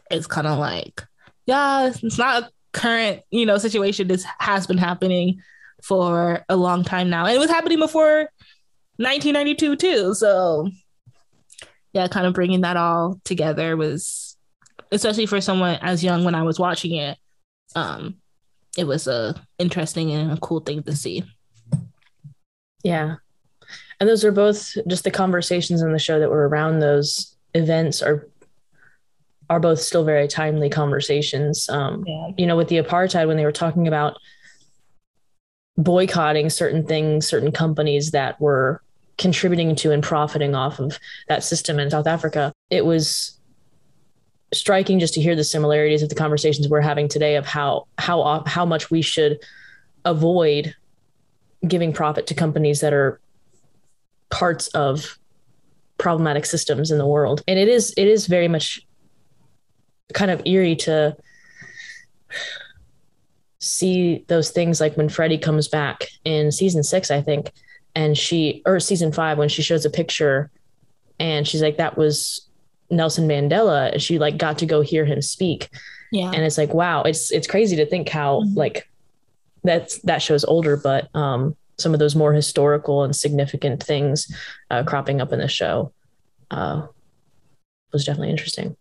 [0.10, 1.04] it's kind of like
[1.46, 5.42] yeah, it's not a current, you know, situation this has been happening
[5.84, 7.26] for a long time now.
[7.26, 8.30] And it was happening before
[8.98, 10.14] 1992 too.
[10.14, 10.70] So
[11.92, 14.38] yeah, kind of bringing that all together was
[14.92, 17.18] especially for someone as young when I was watching it.
[17.76, 18.16] Um
[18.78, 21.24] it was a interesting and a cool thing to see.
[22.84, 23.16] yeah.
[24.00, 28.02] And those are both just the conversations in the show that were around those events
[28.02, 28.28] are
[29.50, 31.70] are both still very timely conversations.
[31.70, 32.30] Um, Yeah.
[32.38, 34.18] you know, with the apartheid, when they were talking about
[35.78, 38.82] boycotting certain things, certain companies that were
[39.18, 43.40] contributing to and profiting off of that system in South Africa, it was
[44.56, 48.44] striking just to hear the similarities of the conversations we're having today of how how
[48.46, 49.40] how much we should
[50.06, 50.76] avoid
[51.68, 53.20] giving profit to companies that are
[54.30, 55.18] parts of
[55.98, 57.44] problematic systems in the world.
[57.48, 58.86] And it is it is very much
[60.14, 61.16] kind of eerie to
[63.60, 67.52] see those things like when Freddie comes back in season six, I think,
[67.96, 70.52] and she or season five when she shows a picture
[71.20, 72.48] and she's like, that was
[72.94, 73.92] Nelson Mandela.
[73.94, 75.70] And she like got to go hear him speak.
[76.12, 76.32] Yeah.
[76.34, 78.56] And it's like, wow, it's it's crazy to think how Mhm.
[78.56, 78.90] like
[79.64, 84.32] that's that show's older, but um some of those more historical and significant things
[84.70, 85.92] uh, cropping up in the show
[86.52, 86.86] uh,
[87.92, 88.78] was definitely interesting.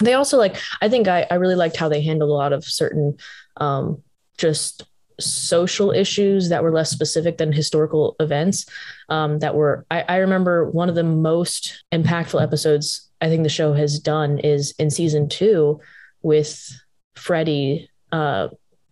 [0.00, 2.64] They also like, I think I, I really liked how they handled a lot of
[2.64, 3.16] certain
[3.58, 4.02] um,
[4.38, 4.82] just
[5.20, 8.66] social issues that were less specific than historical events.
[9.08, 13.48] Um, that were, I, I remember one of the most impactful episodes I think the
[13.48, 15.80] show has done is in season two
[16.22, 16.68] with
[17.14, 18.48] Freddie uh,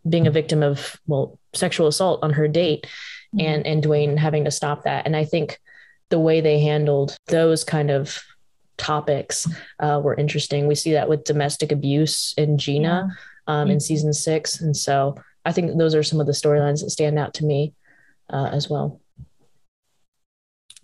[0.09, 2.87] being a victim of well sexual assault on her date,
[3.35, 3.47] Mm-hmm.
[3.47, 5.07] and and Dwayne having to stop that.
[5.07, 5.59] And I think
[6.11, 8.23] the way they handled those kind of
[8.77, 9.49] topics
[9.81, 10.67] uh, were interesting.
[10.69, 13.09] We see that with domestic abuse in Gina
[13.49, 13.83] um, in Mhm.
[13.83, 17.35] season six, and so I think those are some of the storylines that stand out
[17.35, 17.75] to me
[18.31, 19.01] uh, as well.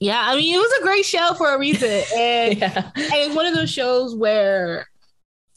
[0.00, 2.02] Yeah, I mean, it was a great show for a reason.
[2.16, 4.88] And, yeah, and it's one of those shows where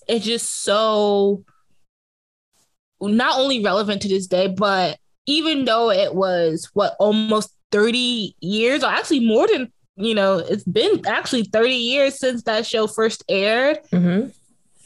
[0.07, 1.43] it's just so
[3.01, 8.83] not only relevant to this day, but even though it was what almost 30 years,
[8.83, 13.23] or actually more than, you know, it's been actually 30 years since that show first
[13.29, 13.79] aired.
[13.91, 14.27] hmm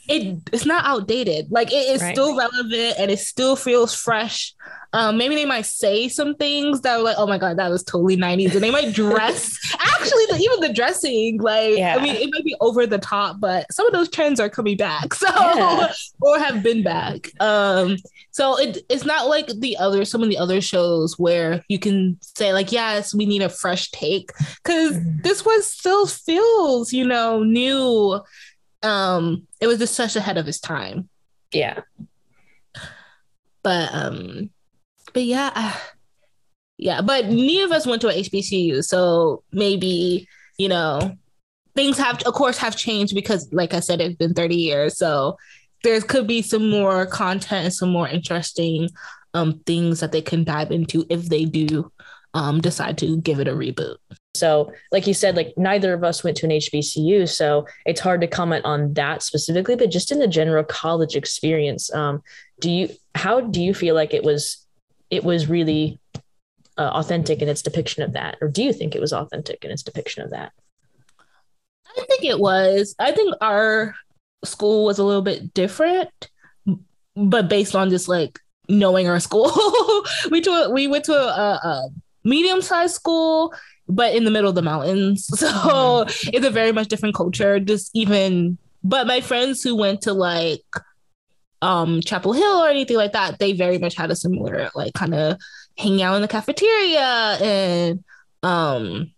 [0.08, 1.50] it it's not outdated.
[1.50, 2.14] Like it is Right.
[2.14, 4.54] still relevant and it still feels fresh.
[4.94, 7.82] Um, maybe they might say some things that were like, oh my god, that was
[7.82, 8.54] totally 90s.
[8.54, 11.96] And they might dress actually the, even the dressing, like Yeah.
[11.96, 14.76] I mean, it might be over the top, but some of those trends are coming
[14.78, 15.12] back.
[15.14, 15.92] So Yeah.
[16.22, 17.30] or have been back.
[17.40, 17.96] Um,
[18.30, 22.16] so it, it's not like the other some of the other shows where you can
[22.22, 24.30] say, like, yes, we need a fresh take.
[24.64, 25.22] Cause Mhm.
[25.22, 28.20] this one still feels, you know, new
[28.82, 31.08] um it was just such ahead of his time.
[31.52, 31.80] Yeah,
[33.62, 34.50] but um
[35.12, 35.76] but yeah uh,
[36.76, 40.26] yeah but neither of us went to a hbcu so maybe
[40.58, 41.16] you know
[41.74, 45.36] things have of course have changed because like i said it's been 30 years so
[45.84, 48.88] there could be some more content and some more interesting
[49.34, 51.90] um things that they can dive into if they do
[52.34, 53.96] um decide to give it a reboot
[54.38, 58.20] So, like you said, like neither of us went to an HBCU, so it's hard
[58.20, 59.76] to comment on that specifically.
[59.76, 62.22] But just in the general college experience, um,
[62.60, 64.64] do you how do you feel like it was
[65.10, 65.98] it was really
[66.76, 69.70] uh, authentic in its depiction of that, or do you think it was authentic in
[69.70, 70.52] its depiction of that?
[71.96, 72.94] I think it was.
[72.98, 73.94] I think our
[74.44, 76.10] school was a little bit different,
[77.16, 79.50] but based on just like knowing our school,
[80.30, 81.88] we to we went to a, a
[82.24, 83.54] medium sized school,
[83.88, 85.28] but in the middle of the mountains.
[85.38, 87.58] So it's a very much different culture.
[87.60, 90.62] Just even, but my friends who went to like
[91.62, 95.14] um Chapel Hill or anything like that, they very much had a similar like kind
[95.14, 95.38] of
[95.76, 98.04] hanging out in the cafeteria and
[98.42, 99.12] um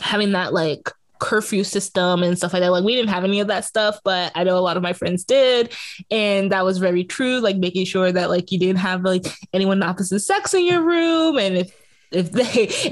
[0.00, 0.90] having that like
[1.20, 2.70] curfew system and stuff like that.
[2.70, 4.92] Like we didn't have any of that stuff, but I know a lot of my
[4.92, 5.72] friends did,
[6.10, 7.38] and that was very true.
[7.38, 11.38] Like making sure that like you didn't have like anyone opposite sex in your room,
[11.38, 11.83] and if
[12.14, 12.42] if they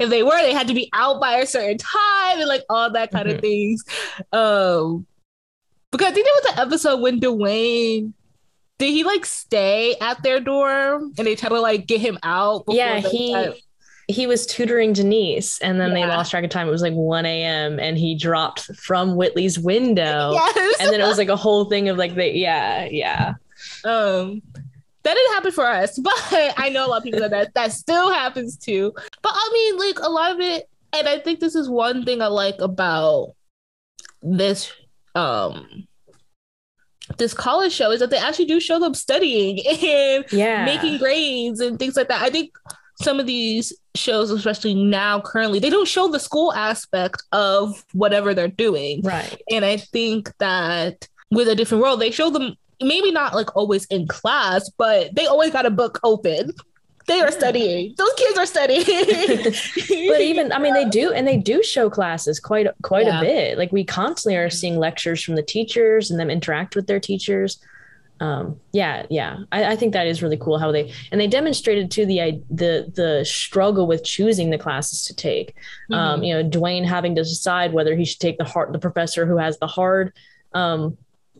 [0.01, 2.91] if they were, they had to be out by a certain time and like all
[2.91, 3.35] that kind Mhm.
[3.35, 3.83] of things.
[4.31, 5.05] Um,
[5.91, 8.13] because I think there was an episode when Dwayne.
[8.79, 12.65] Did he like stay at their dorm and they try to like get him out?
[12.65, 13.63] before Yeah, they- he
[14.09, 16.67] he was tutoring Denise, and then they lost track of time.
[16.67, 17.79] It was like one a.m.
[17.79, 20.75] and he dropped from Whitley's window, Yes.
[20.81, 23.35] and then it was like a whole thing of like they yeah yeah
[23.85, 24.41] Um,
[25.03, 26.13] that didn't happen for us, but
[26.57, 28.93] I know a lot of people that that, that still happens too.
[29.23, 32.21] But I mean, like a lot of it, and I think this is one thing
[32.21, 33.33] I like about
[34.21, 34.71] this
[35.15, 35.87] um
[37.17, 41.59] this college show is that they actually do show them studying and yeah making grades
[41.59, 42.21] and things like that.
[42.21, 42.51] I think
[43.01, 48.33] some of these shows, especially now currently, they don't show the school aspect of whatever
[48.33, 49.01] they're doing.
[49.01, 53.55] right And I think that with a different world, they show them maybe not like
[53.55, 56.51] always in class, but they always got a book open.
[57.07, 57.95] They are studying.
[57.97, 58.83] Those kids are studying.
[60.09, 63.19] but even I mean they do and they do show classes quite quite Yeah.
[63.19, 63.57] a bit.
[63.57, 67.59] Like we constantly are seeing lectures from the teachers and them interact with their teachers.
[68.19, 71.91] Um, yeah, yeah, I, I think that is really cool how they and they demonstrated
[71.91, 75.55] to the the the struggle with choosing the classes to take.
[75.91, 75.93] Mm-hmm.
[75.93, 79.25] Um, you know, Dwayne having to decide whether he should take the hard the professor
[79.25, 80.13] who has the hard
[80.53, 80.97] um,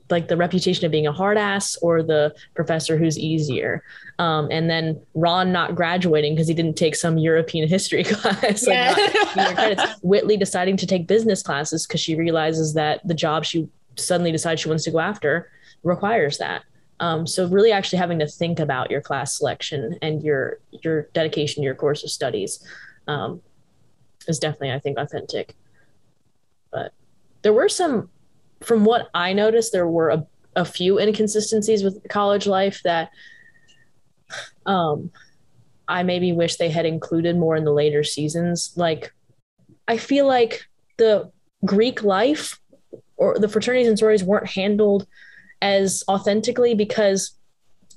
[0.09, 3.83] like the reputation of being a hard ass or the professor who's easier.
[4.19, 8.67] Um, and then Ron not graduating because he didn't take some European history class.
[8.67, 8.95] like,
[9.35, 9.83] their credits.
[10.01, 14.61] Whitley deciding to take business classes because she realizes that the job she suddenly decides
[14.61, 15.49] she wants to go after
[15.83, 16.63] requires that.
[16.99, 21.61] Um, so really actually having to think about your class selection and your your dedication
[21.61, 22.65] to your course of studies
[23.07, 23.41] um,
[24.27, 25.55] is definitely, I think, authentic.
[26.71, 26.93] But
[27.41, 28.09] there were some,
[28.63, 33.11] from what I noticed, there were a, a few inconsistencies with college life that
[34.65, 35.11] um,
[35.87, 38.73] I maybe wish they had included more in the later seasons.
[38.75, 39.13] Like,
[39.87, 40.65] I feel like
[40.97, 41.31] the
[41.65, 42.59] Greek life
[43.17, 45.07] or the fraternities and sororities weren't handled
[45.61, 47.35] as authentically because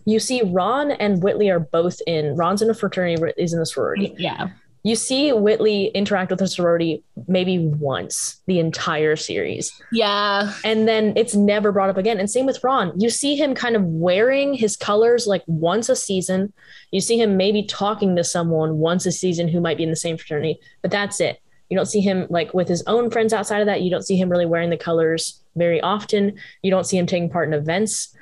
[0.04, 3.66] you see Ron and Whitley are both in Ron's in a fraternity, Whitley's in a
[3.66, 4.14] sorority.
[4.18, 4.50] yeah.
[4.86, 9.72] You see Whitley interact with her sorority maybe once the entire series.
[9.90, 10.54] Yeah.
[10.62, 12.20] And then it's never brought up again.
[12.20, 12.92] And same with Ron.
[12.96, 16.52] You see him kind of wearing his colors like once a season.
[16.92, 19.96] You see him maybe talking to someone once a season who might be in the
[19.96, 21.40] same fraternity, but that's it.
[21.68, 23.82] You don't see him like with his own friends outside of that.
[23.82, 26.38] You don't see him really wearing the colors very often.
[26.62, 28.14] You don't see him taking part in events,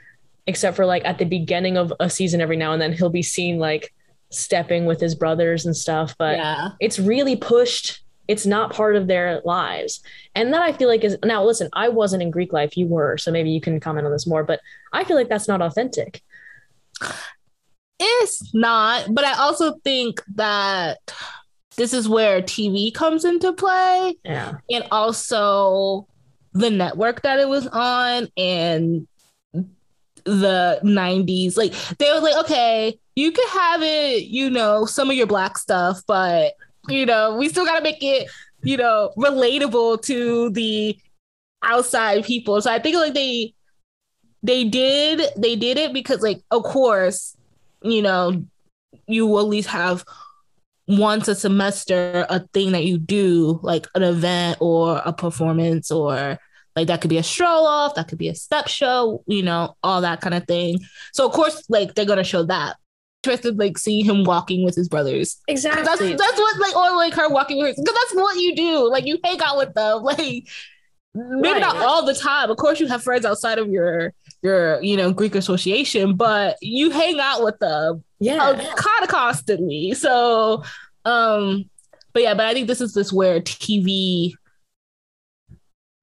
[0.47, 3.23] except for like at the beginning of a season every now and then he'll be
[3.23, 3.93] seen like
[4.35, 6.15] stepping with his brothers and stuff.
[6.19, 6.71] But yeah.
[6.81, 8.03] it's really pushed.
[8.27, 10.03] It's not part of their lives.
[10.35, 13.19] And that I feel like is now listen, I wasn't in Greek life, you were,
[13.19, 14.61] so maybe you can comment on this more, but
[14.93, 16.23] I feel like that's not authentic.
[18.01, 20.99] It's not, but I also think that
[21.77, 24.17] this is where TV comes into play.
[24.25, 24.55] Yeah.
[24.71, 26.07] And also
[26.53, 29.07] the network that it was on and
[30.25, 31.57] the 90s.
[31.57, 35.59] Like they were like, okay, you could have it, you know, some of your black
[35.59, 36.55] stuff, but
[36.89, 38.29] you know, we still gotta make it,
[38.63, 40.99] you know, relatable to the
[41.63, 42.61] outside people.
[42.61, 43.55] So I think like they
[44.43, 47.37] they did they did it because like of course,
[47.83, 48.45] you know,
[49.07, 50.05] you will at least have
[50.87, 56.39] once a semester a thing that you do like an event or a performance or
[56.77, 59.77] like that could be a stroll off that could be a step show you know
[59.83, 60.79] all that kind of thing
[61.13, 62.77] so of course like they're gonna show that
[63.23, 65.83] interested like seeing him walking with his brothers Exactly.
[65.83, 68.91] that's that's what like or like her walking with her because that's what you do
[68.91, 70.49] like you hang out with them like maybe
[71.15, 71.61] Right.
[71.61, 75.13] not all the time of course you have friends outside of your your you know
[75.13, 78.43] greek association but you hang out with them yeah.
[78.43, 79.95] uh, kind of constantly.
[79.95, 80.65] So,
[81.05, 81.69] um,
[82.13, 84.33] but yeah, but I think this is this where TV,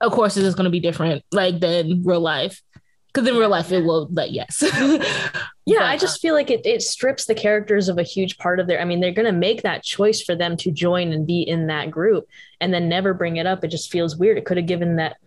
[0.01, 2.61] of course, this is going to be different, like than real life,
[3.07, 4.63] because in real life it will, like yes,
[5.65, 8.59] Yeah, But, I just feel like it, it strips the characters of a huge part
[8.59, 8.81] of their.
[8.81, 11.67] I mean, they're going to make that choice for them to join and be in
[11.67, 12.27] that group
[12.59, 13.63] and then never bring it up.
[13.63, 14.37] It just feels weird.
[14.37, 15.17] It could have given that,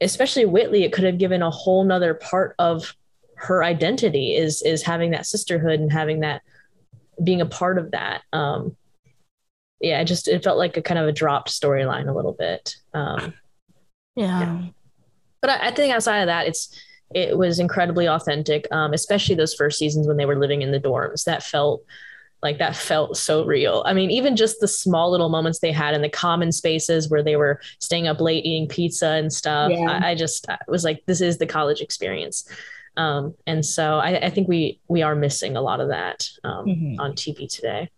[0.00, 2.96] especially Whitley, it could have given a whole nother part of
[3.36, 6.40] her identity is is having that sisterhood and having that
[7.22, 8.22] being a part of that.
[8.32, 8.76] Um,
[9.80, 12.74] yeah, it just it felt like a kind of a dropped storyline a little bit.
[12.94, 13.34] Um,
[14.16, 14.62] yeah.
[15.40, 16.74] but I, I think outside of that, it's
[17.14, 20.80] it was incredibly authentic, um, especially those first seasons when they were living in the
[20.80, 21.24] dorms.
[21.24, 21.82] That felt
[22.42, 23.82] like that felt so real.
[23.86, 27.22] I mean, even just the small little moments they had in the common spaces where
[27.22, 29.70] they were staying up late eating pizza and stuff.
[29.70, 29.86] Yeah.
[30.02, 32.46] I, I just I was like, this is the college experience.
[32.96, 36.66] Um, and so I, I think we we are missing a lot of that um,
[36.66, 36.96] Mhm.
[37.00, 37.90] on TV today.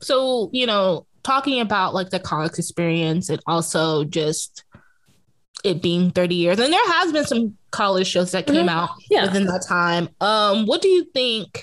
[0.00, 4.64] So you know, talking about like the college experience and also just
[5.64, 8.70] it being 30 years and there has been some college shows that came Mhm.
[8.70, 9.22] out Yeah.
[9.26, 11.62] within that time um what do you think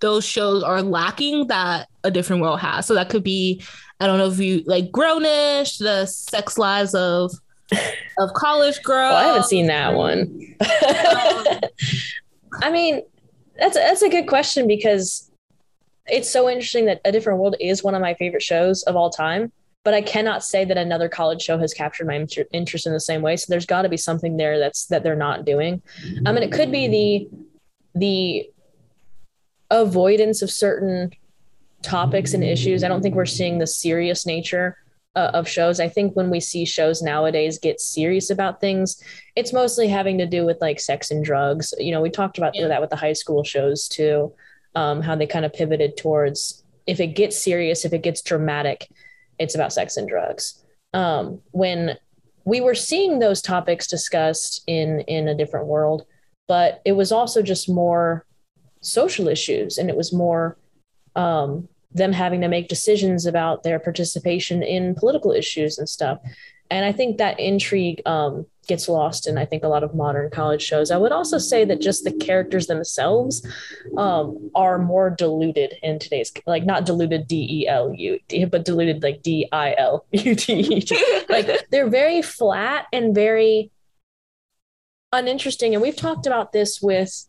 [0.00, 3.62] those shows are lacking that a different world has so that could be
[4.00, 7.32] i don't know if you like grownish the sex lives of
[8.18, 10.38] of college girls Well, I haven't seen that one.
[12.62, 13.00] I mean,
[13.58, 15.30] that's that's a good question because
[16.06, 19.08] it's so interesting that A Different World is one of my favorite shows of all
[19.08, 19.52] time.
[19.84, 23.00] But I cannot say that another college show has captured my inter- interest in the
[23.00, 23.36] same way.
[23.36, 25.82] So there's got to be something there that's that they're not doing.
[26.24, 27.28] I mean, it could be the
[27.94, 28.50] the
[29.70, 31.10] avoidance of certain
[31.82, 32.84] topics and issues.
[32.84, 34.76] I don't think we're seeing the serious nature
[35.16, 35.80] uh, of shows.
[35.80, 39.02] I think when we see shows nowadays get serious about things,
[39.34, 41.74] it's mostly having to do with like sex and drugs.
[41.78, 42.68] You know, we talked about Yeah.
[42.68, 44.32] that with the high school shows too,
[44.74, 48.88] um, how they kind of pivoted towards if it gets serious, if it gets dramatic,
[49.38, 50.62] it's about sex and drugs.
[50.94, 51.96] Um, when
[52.44, 56.06] we were seeing those topics discussed in in a different world,
[56.48, 58.26] but it was also just more
[58.80, 60.58] social issues, and it was more
[61.16, 66.18] um, them having to make decisions about their participation in political issues and stuff.
[66.72, 70.30] And I think that intrigue um, gets lost in, I think, a lot of modern
[70.30, 70.90] college shows.
[70.90, 73.46] I would also say that just the characters themselves
[73.98, 79.02] um, are more diluted in today's, like not diluted D E L U, but diluted
[79.02, 80.86] like D I L U T E.
[81.28, 83.70] Like they're very flat and very
[85.12, 85.74] uninteresting.
[85.74, 87.26] And we've talked about this with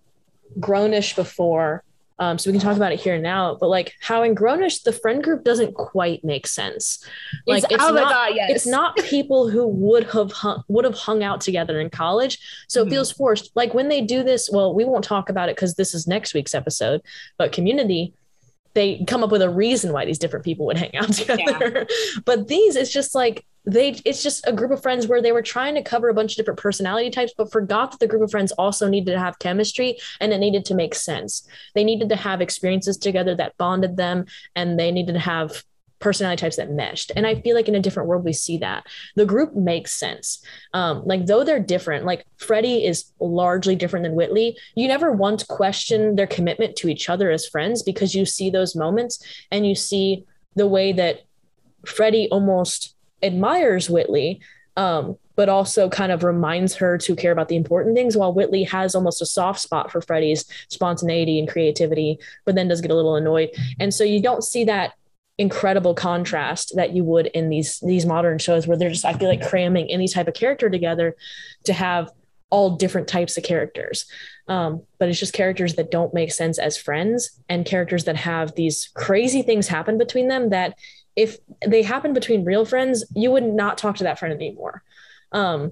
[0.57, 1.83] Grownish before.
[2.19, 4.83] Um, so we can talk about it here and now, but like how in Grownish,
[4.83, 7.03] the friend group doesn't quite make sense.
[7.47, 10.93] Like it's, oh not, god yes it's not people who would have hung, would have
[10.93, 12.37] hung out together in college.
[12.67, 12.87] So Mhm.
[12.87, 13.51] it feels forced.
[13.55, 16.33] Like when they do this, well, we won't talk about it because this is next
[16.33, 17.01] week's episode,
[17.37, 18.13] but community,
[18.75, 21.85] they come up with a reason why these different people would hang out together.
[22.25, 25.41] but these, it's just like they it's just a group of friends where they were
[25.41, 28.31] trying to cover a bunch of different personality types but forgot that the group of
[28.31, 31.47] friends also needed to have chemistry and it needed to make sense.
[31.73, 35.63] They needed to have experiences together that bonded them and they needed to have
[35.99, 37.13] personality types that meshed.
[37.15, 38.85] And i feel like in a different world we see that.
[39.15, 40.43] The group makes sense.
[40.73, 44.57] Um, like though they're different like freddie is largely different than whitley.
[44.75, 48.75] You never once question their commitment to each other as friends because you see those
[48.75, 51.21] moments and you see the way that
[51.85, 52.93] freddie almost
[53.23, 54.41] admires Whitley,
[54.75, 58.63] um, but also kind of reminds her to care about the important things, while Whitley
[58.63, 62.95] has almost a soft spot for Freddie's spontaneity and creativity, but then does get a
[62.95, 63.49] little annoyed.
[63.79, 64.93] And so you don't see that
[65.39, 69.29] incredible contrast that you would in these these modern shows where they're just I feel
[69.29, 71.15] like cramming any type of character together
[71.63, 72.11] to have
[72.51, 74.05] all different types of characters.
[74.47, 78.53] Um, but it's just characters that don't make sense as friends and characters that have
[78.53, 80.77] these crazy things happen between them that
[81.15, 84.83] if they happen between real friends, you would not talk to that friend anymore.
[85.31, 85.71] Um,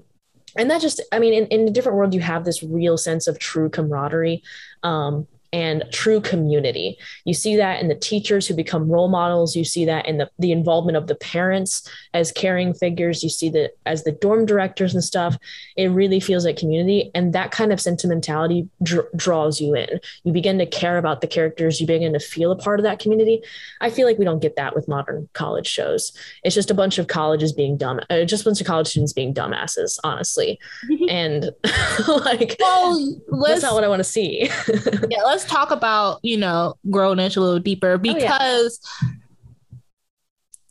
[0.56, 3.26] and that just, I mean, in, in a different world, you have this real sense
[3.26, 4.42] of true camaraderie.
[4.82, 6.98] Um, and true community.
[7.24, 9.54] You see that in the teachers who become role models.
[9.54, 13.22] You see that in the, the involvement of the parents as caring figures.
[13.22, 15.36] You see that as the dorm directors and stuff.
[15.76, 17.10] It really feels like community.
[17.14, 20.00] And that kind of sentimentality dr- draws you in.
[20.24, 21.80] You begin to care about the characters.
[21.80, 23.42] You begin to feel a part of that community.
[23.80, 26.12] I feel like we don't get that with modern college shows.
[26.44, 29.12] It's just a bunch of colleges being dumb, uh, just a bunch of college students
[29.12, 30.58] being dumbasses, honestly.
[31.08, 31.50] and
[32.08, 34.48] like, well, that's not what I want to see.
[35.10, 39.08] yeah, let's let's talk about you know grownish a little deeper because oh,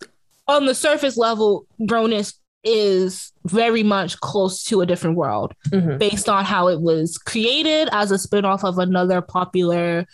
[0.01, 0.07] yeah.
[0.47, 5.97] on the surface level, grownish is very much close to a different world mm-hmm.
[5.97, 10.05] based on how it was created as a spin-off of another popular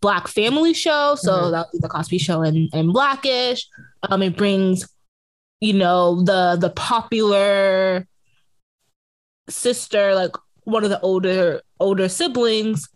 [0.00, 1.52] black family show so mm-hmm.
[1.52, 3.68] that would be the cosby show and, and blackish
[4.10, 4.88] um it brings
[5.60, 8.06] you know the the popular
[9.48, 10.34] sister like
[10.64, 12.88] one of the older older siblings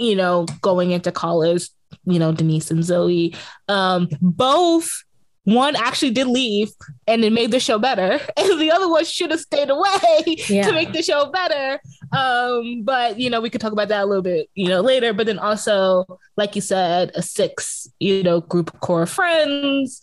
[0.00, 1.68] you know, going into college,
[2.04, 3.34] you know, Denise and Zoe,
[3.68, 5.04] um, both
[5.44, 6.70] one actually did leave
[7.06, 10.62] and it made the show better and the other one should have stayed away yeah.
[10.66, 11.80] to make the show better
[12.12, 15.12] um but you know we could talk about that a little bit you know later
[15.12, 16.04] but then also
[16.36, 20.02] like you said a six you know group of core friends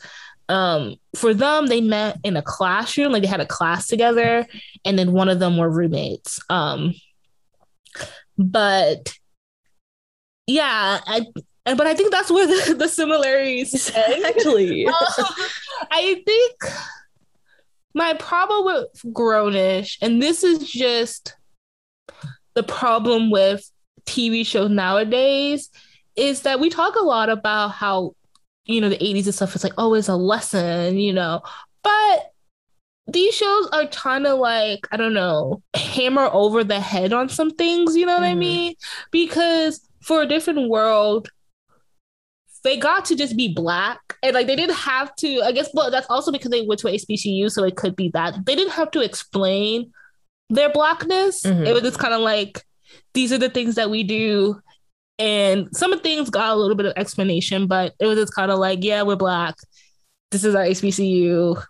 [0.49, 4.45] um for them they met in a classroom like they had a class together
[4.85, 6.93] and then one of them were roommates um
[8.37, 9.13] but
[10.47, 11.25] yeah, I
[11.75, 13.91] but I think that's where the, the similarities
[14.25, 14.87] actually.
[14.87, 14.93] uh,
[15.91, 16.73] I think
[17.93, 21.35] my problem with Grownish, and this is just
[22.53, 23.69] the problem with
[24.05, 25.69] TV shows nowadays,
[26.15, 28.13] is that we talk a lot about how
[28.65, 31.41] you know the 80s and stuff is like always a lesson, you know,
[31.83, 32.31] but
[33.07, 37.51] these shows are trying to like I don't know hammer over the head on some
[37.51, 38.31] things, you know what mm-hmm.
[38.31, 38.75] I mean?
[39.11, 41.27] Because for a different world,
[42.63, 43.99] they got to just be black.
[44.23, 46.87] And like they didn't have to i guess well that's also because they went to
[46.87, 48.45] hbcu so it could be that.
[48.45, 49.91] They didn't have to explain
[50.49, 51.43] their blackness.
[51.43, 51.65] Mm-hmm.
[51.65, 52.63] it was just kind of like
[53.13, 54.59] these are the things that we do.
[55.19, 58.49] And some of things got a little bit of explanation but it was just kind
[58.49, 59.55] of like yeah we're black.
[60.31, 61.61] This is our hbcu.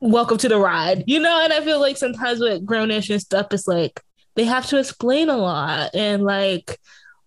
[0.00, 1.04] Welcome to the ride.
[1.06, 4.00] You know and i feel like sometimes with grownish and stuff it's like
[4.38, 6.78] they have to explain a lot and like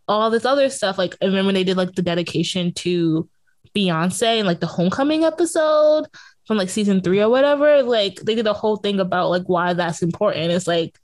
[0.08, 0.98] all this other stuff.
[0.98, 3.30] Like I remember they did like the dedication to
[3.76, 6.06] Beyonce and like the homecoming episode
[6.48, 7.84] from like season three or whatever.
[7.84, 10.54] Like they did a whole thing about like why that's important.
[10.54, 10.98] It's like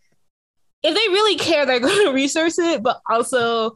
[0.82, 3.76] if they really care, they're going to research it, but also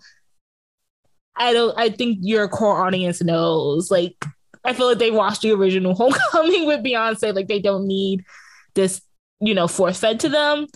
[1.35, 1.77] I don't.
[1.77, 3.91] I think your core audience knows.
[3.91, 4.15] Like
[4.63, 7.35] I feel like they watched the original Homecoming with Beyonce.
[7.35, 8.23] Like they don't need
[8.73, 9.01] this,
[9.41, 10.67] you know, force fed to them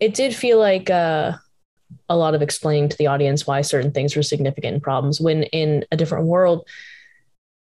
[0.00, 1.32] it did feel like uh,
[2.08, 5.84] a lot of explaining to the audience why certain things were significant problems when in
[5.90, 6.66] a different world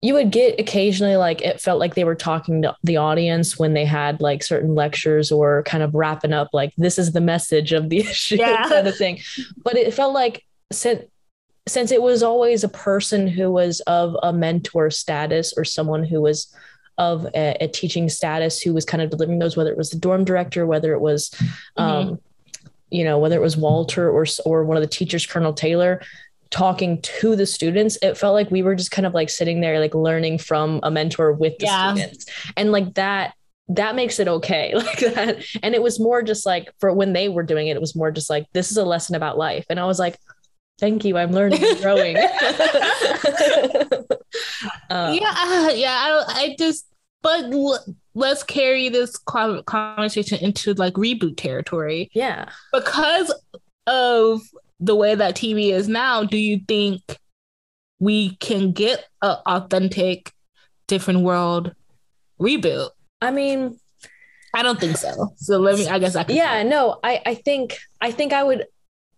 [0.04, 3.72] you would get occasionally like it felt like they were talking to the audience when
[3.72, 7.72] they had like certain lectures or kind of wrapping up like this is the message
[7.72, 8.68] of the issue yeah.
[8.68, 9.20] kind of thing
[9.62, 11.04] but it felt like since
[11.68, 16.20] since it was always a person who was of a mentor status or someone who
[16.20, 16.52] was
[16.98, 19.98] of a, a, teaching status who was kind of delivering those, whether it was the
[19.98, 21.82] dorm director, whether it was, mm-hmm.
[21.82, 22.20] um,
[22.90, 26.02] you know, whether it was Walter or or one of the teachers, Colonel Taylor,
[26.50, 27.96] talking to the students.
[28.02, 30.90] It felt like we were just kind of like sitting there, like learning from a
[30.90, 31.94] mentor with the yeah.
[31.94, 32.26] students,
[32.56, 33.34] and like that
[33.68, 37.28] that makes it okay like that and it was more just like for when they
[37.28, 39.78] were doing it it was more just like this is a lesson about life and
[39.78, 40.16] i was like
[40.78, 42.16] thank you i'm learning and growing
[44.90, 45.94] uh, yeah, yeah.
[45.94, 46.86] I, I just
[47.22, 47.84] but l-
[48.14, 52.10] let's carry this conversation into like reboot territory.
[52.12, 52.50] Yeah.
[52.72, 53.32] Because
[53.86, 54.42] of
[54.80, 57.00] the way that TV is now, do you think
[58.00, 60.32] we can get an authentic
[60.88, 61.74] different world
[62.40, 62.90] reboot?
[63.20, 63.78] I mean,
[64.54, 65.32] I don't think so.
[65.36, 68.42] So let me I guess I can yeah, no, I I think I think I
[68.42, 68.66] would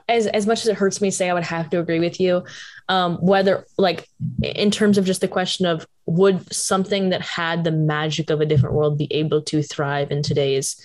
[0.08, 2.20] as as much as it hurts me to say, I would have to agree with
[2.20, 2.44] you.
[2.88, 4.08] Um, whether like
[4.42, 8.46] in terms of just the question of would something that had the magic of a
[8.46, 10.84] different world be able to thrive in today's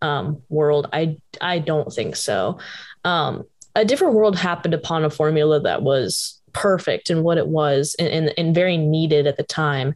[0.00, 0.88] um, world?
[0.92, 2.58] I I don't think so.
[3.04, 3.44] Um,
[3.76, 8.08] a different world happened upon a formula that was perfect in what it was and,
[8.08, 9.94] and, and very needed at the time.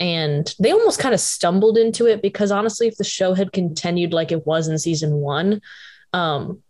[0.00, 4.12] And they almost kind of stumbled into it because honestly, if the show had continued
[4.12, 5.60] like it was in season one,
[6.12, 6.62] um,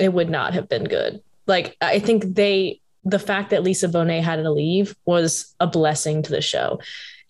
[0.00, 1.22] it would not have been good.
[1.46, 6.22] Like I think they the fact that Lisa Bonet had to leave was a blessing
[6.22, 6.80] to the show.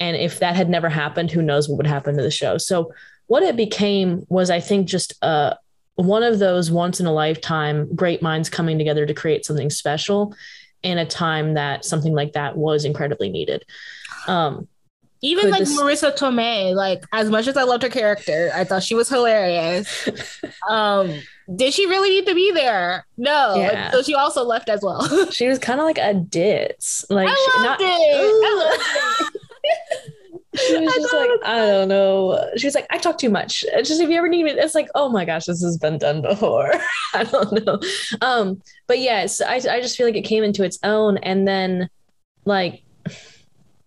[0.01, 2.59] And if that had never happened, who knows what would happen to the show.
[2.59, 2.93] So
[3.27, 5.55] what it became was I think just uh
[5.97, 10.35] one of those once in a lifetime great minds coming together to create something special
[10.83, 13.65] in a time that something like that was incredibly needed.
[14.27, 14.67] Um,
[15.23, 15.79] even like this...
[15.79, 20.09] Marisa Tomei, like as much as I loved her character, I thought she was hilarious.
[20.69, 21.21] um,
[21.55, 23.07] did she really need to be there?
[23.17, 23.57] No.
[23.57, 23.91] Yeah.
[23.91, 25.31] So she also left as well.
[25.31, 27.05] she was kind of like a ditz.
[27.11, 27.87] Like I loved not, it.
[27.87, 28.83] I loved
[29.65, 30.15] it.
[30.59, 32.51] she was just like, I don't know.
[32.57, 33.65] She was like, I talk too much.
[33.73, 35.99] It's just if you ever need me, it's like, oh my gosh, this has been
[35.99, 36.73] done before.
[37.15, 37.81] I don't know.
[38.21, 41.89] Um, but yes, I I just feel like it came into its own, and then
[42.45, 42.83] like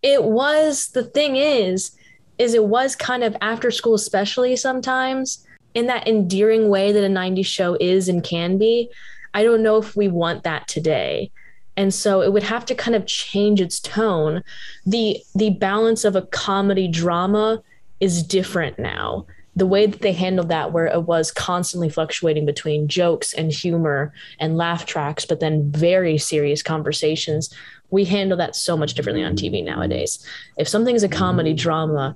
[0.02, 1.92] it was the thing is,
[2.38, 7.08] is it was kind of after school, especially sometimes in that endearing way that a
[7.08, 8.90] 90s show is and can be.
[9.34, 11.32] I don't know if we want that today.
[11.76, 14.44] And so it would have to kind of change its tone.
[14.86, 17.64] The the balance of a comedy drama
[18.00, 19.26] is different now.
[19.56, 24.14] The way that they handled that where it was constantly fluctuating between jokes and humor
[24.40, 27.54] and laugh tracks but then very serious conversations
[27.92, 30.26] we handle that so much differently on tv nowadays.
[30.58, 32.16] If something's a comedy drama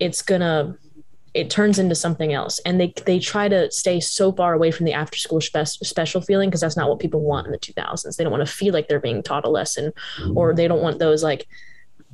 [0.00, 0.76] it's gonna
[1.34, 2.58] it turns into something else.
[2.60, 6.20] And they they try to stay so far away from the after school spe- special
[6.20, 8.72] feeling because that's not what people want in the 2000s they don't want to feel
[8.72, 9.92] like they're being taught a lesson
[10.34, 11.46] or they don't want those like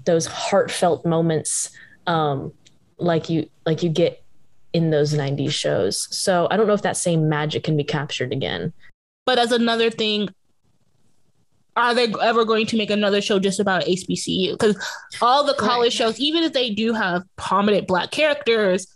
[0.04, 1.70] those heartfelt moments
[2.06, 2.52] um
[2.98, 4.22] like you like you get
[4.72, 6.08] in those 90s shows.
[6.14, 8.72] So i don't know if that same magic can be captured again.
[9.26, 10.28] But as another thing.
[11.76, 14.52] Are they ever going to make another show just about HBCU?
[14.52, 14.76] Because
[15.20, 16.06] all the college right.
[16.06, 18.93] shows, even if they do have prominent black characters,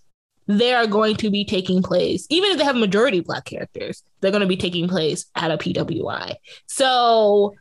[0.49, 4.31] they are going to be taking place, even if they have majority black characters, they're
[4.33, 6.35] going to be taking place at a PWI.
[6.67, 7.55] So,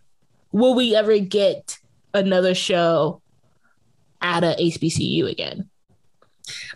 [0.51, 1.77] will we ever get
[2.13, 3.21] another show
[4.21, 5.69] at a HBCU again?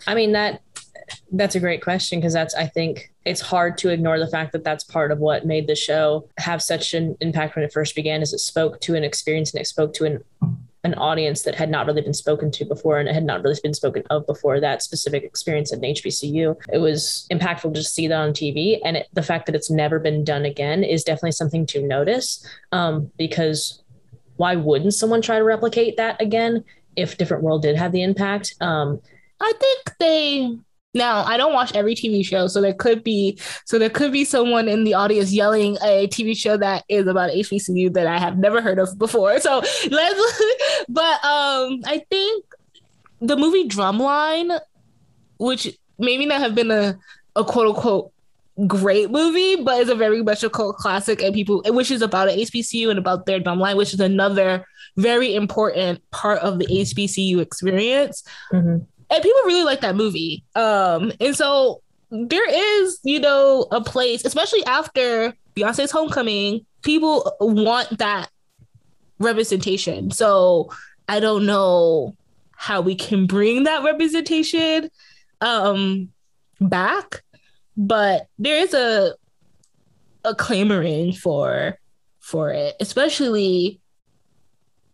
[0.06, 0.62] I mean that
[1.32, 4.64] that's a great question because that's I think it's hard to ignore the fact that
[4.64, 8.22] that's part of what made the show have such an impact when it first began
[8.22, 10.24] is it spoke to an experience and it spoke to an
[10.84, 13.60] an audience that had not really been spoken to before and it had not really
[13.62, 16.56] been spoken of before that specific experience at an HBCU.
[16.74, 18.80] It was impactful to see that on TV.
[18.84, 22.46] And it, the fact that it's never been done again is definitely something to notice
[22.72, 23.84] um, because
[24.38, 26.64] why wouldn't someone try to replicate that again
[26.96, 28.56] if Different World did have the impact?
[28.60, 29.02] Um,
[29.40, 30.58] I think they
[30.94, 34.26] now, I don't watch every TV show, so there could be so there could be
[34.26, 38.38] someone in the audience yelling a TV show that is about HBCU that I have
[38.38, 39.40] never heard of before.
[39.40, 40.44] So let's
[40.90, 42.46] but um I think
[43.22, 44.60] the movie Drumline,
[45.38, 47.00] which maybe not have been a,
[47.38, 48.12] a quote unquote
[48.68, 52.28] great movie, but it's a very much a cult classic and people which is about
[52.28, 54.66] an HBCU and about their drumline, which is another
[54.98, 58.24] very important part of the HBCU experience.
[58.52, 60.44] Mm-hmm and people really like that movie.
[60.56, 68.00] Um, and so there is, you know, a place, especially after Beyonce's homecoming, people want
[68.00, 68.30] that
[69.20, 70.12] representation.
[70.12, 70.72] So
[71.08, 72.16] I don't know
[72.56, 74.90] how we can bring that representation
[75.42, 76.10] um
[76.60, 77.24] back,
[77.76, 79.16] but there is a
[80.24, 81.78] a clamoring for
[82.20, 83.80] for it, especially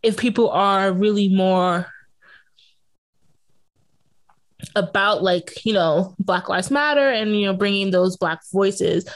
[0.01, 1.88] if people are really more
[4.76, 9.08] about like you know black lives matter and you know bringing those black voices.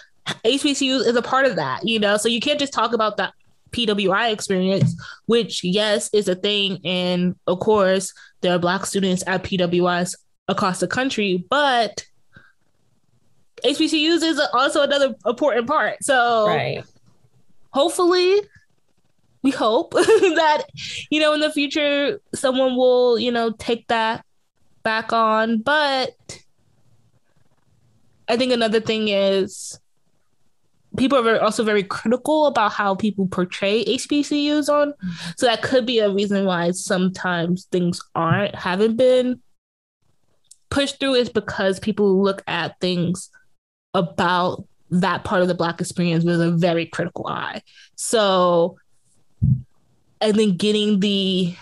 [0.46, 2.18] Hbcu is a part of that you know?
[2.18, 3.34] So you can't just talk about that
[3.72, 6.80] pwi experience which yes is a thing.
[6.86, 10.16] And of course there are black students at pwis
[10.48, 12.06] across the country but
[13.64, 16.04] hbcus is also another important part.
[16.04, 16.84] So right.
[17.72, 18.42] hopefully
[19.44, 20.64] we hope that
[21.10, 24.24] you know in the future someone will you know take that
[24.84, 25.60] back on.
[25.60, 26.42] But
[28.28, 29.80] I think another thing is
[30.98, 34.90] people are very, also very critical about how people portray HBCUs on.
[34.92, 35.32] Mm-hmm.
[35.38, 39.42] So that could be a reason why sometimes things aren't haven't been
[40.70, 43.30] pushed through is because people look at things
[43.94, 47.62] about that part of the black experience with a very critical eye.
[47.96, 48.78] So
[50.22, 51.56] I think getting the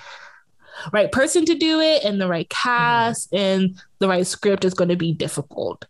[0.91, 3.39] right person to do it and the right cast mm.
[3.39, 5.86] and the right script is going to be difficult.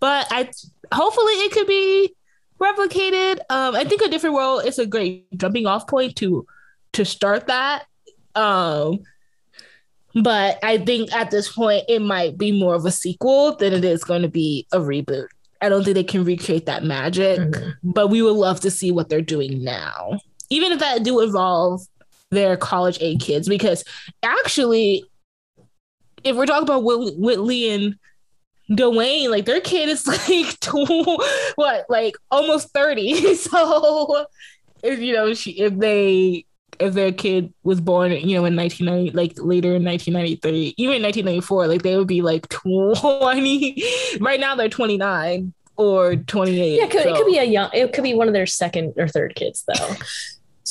[0.00, 0.50] But I
[0.92, 2.14] hopefully it could be
[2.60, 3.40] replicated.
[3.50, 6.46] Um, I think a different world is a great jumping off point to
[6.92, 7.86] to start that.
[8.34, 9.00] Um,
[10.14, 13.84] but I think at this point it might be more of a sequel than it
[13.84, 15.28] is going to be a reboot.
[15.60, 17.70] I don't think they can recreate that magic, mm-hmm.
[17.82, 20.18] but we would love to see what they're doing now.
[20.50, 21.86] Even if that do involve
[22.32, 23.84] their college age kids, because
[24.22, 25.04] actually,
[26.24, 27.96] if we're talking about Whitley and
[28.70, 31.18] Dwayne, like their kid is like two,
[31.54, 33.34] what, like almost 30.
[33.36, 34.26] So
[34.82, 36.46] if you know, she if they
[36.80, 41.66] if their kid was born, you know, in 1990, like later in 1993, even 1994,
[41.68, 43.84] like they would be like 20.
[44.20, 46.76] right now they're 29 or 28.
[46.76, 47.14] Yeah, it could, so.
[47.14, 49.64] it could be a young, it could be one of their second or third kids
[49.66, 49.94] though.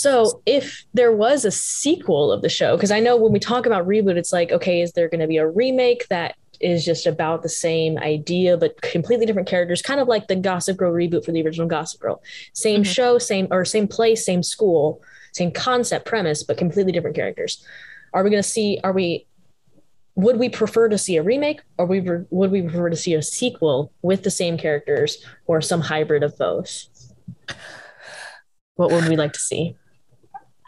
[0.02, 3.66] So if there was a sequel of the show, because I know when we talk
[3.66, 7.08] about reboot, it's like, okay, is there going to be a remake that is just
[7.08, 11.26] about the same idea but completely different characters kind of like the gossip girl reboot
[11.26, 12.22] for the original gossip girl.
[12.54, 12.92] Same mm-hmm.
[12.92, 15.02] show same or same place same school
[15.34, 17.66] same concept premise but completely different characters.
[18.14, 19.26] Are we going to see are we
[20.14, 23.24] would we prefer to see a remake or we would we prefer to see a
[23.24, 26.86] sequel with the same characters or some hybrid of both?
[28.76, 29.76] What would we like to see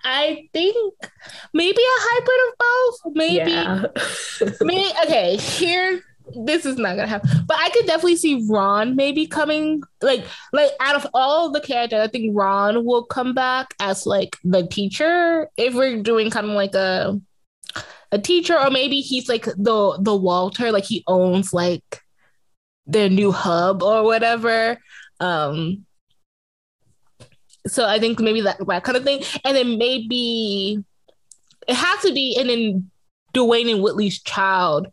[0.04, 0.94] I think
[1.54, 3.16] maybe a hybrid of both.
[3.16, 3.52] Maybe.
[3.52, 3.86] Yeah.
[4.62, 6.04] maybe okay, here
[6.36, 7.30] this is not gonna happen.
[7.46, 12.00] But I could definitely see Ron maybe coming like like out of all the characters,
[12.00, 16.54] I think Ron will come back as like the teacher if we're doing kind of
[16.54, 17.20] like a
[18.12, 22.02] a teacher, or maybe he's like the the Walter, like he owns like
[22.86, 24.78] their new hub or whatever.
[25.20, 25.86] Um
[27.68, 30.84] so I think maybe that that kind of thing, and then maybe
[31.68, 32.92] it has to be, and then
[33.34, 34.88] Dwayne and Whitley's child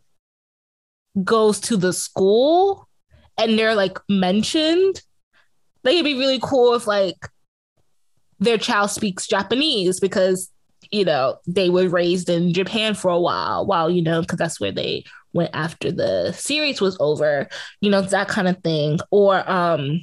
[1.23, 2.87] goes to the school,
[3.37, 5.01] and they're like mentioned.
[5.83, 7.27] Like it'd be really cool if like
[8.39, 10.49] their child speaks Japanese because
[10.91, 14.59] you know they were raised in Japan for a while, while you know because that's
[14.59, 15.03] where they
[15.33, 17.47] went after the series was over,
[17.81, 20.01] you know that kind of thing, or um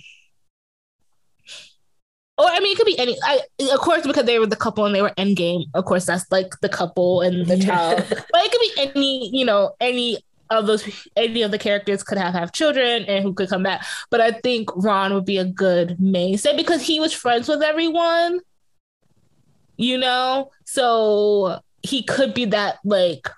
[2.38, 3.16] or I mean, it could be any.
[3.24, 3.40] I,
[3.72, 5.64] of course, because they were the couple and they were endgame.
[5.74, 8.04] Of course, that's like the couple and the child.
[8.08, 10.18] but it could be any, you know, any
[10.48, 13.84] of those, any of the characters could have have children and who could come back.
[14.10, 18.40] But I think Ron would be a good mainstay because he was friends with everyone.
[19.76, 23.28] You know, so he could be that like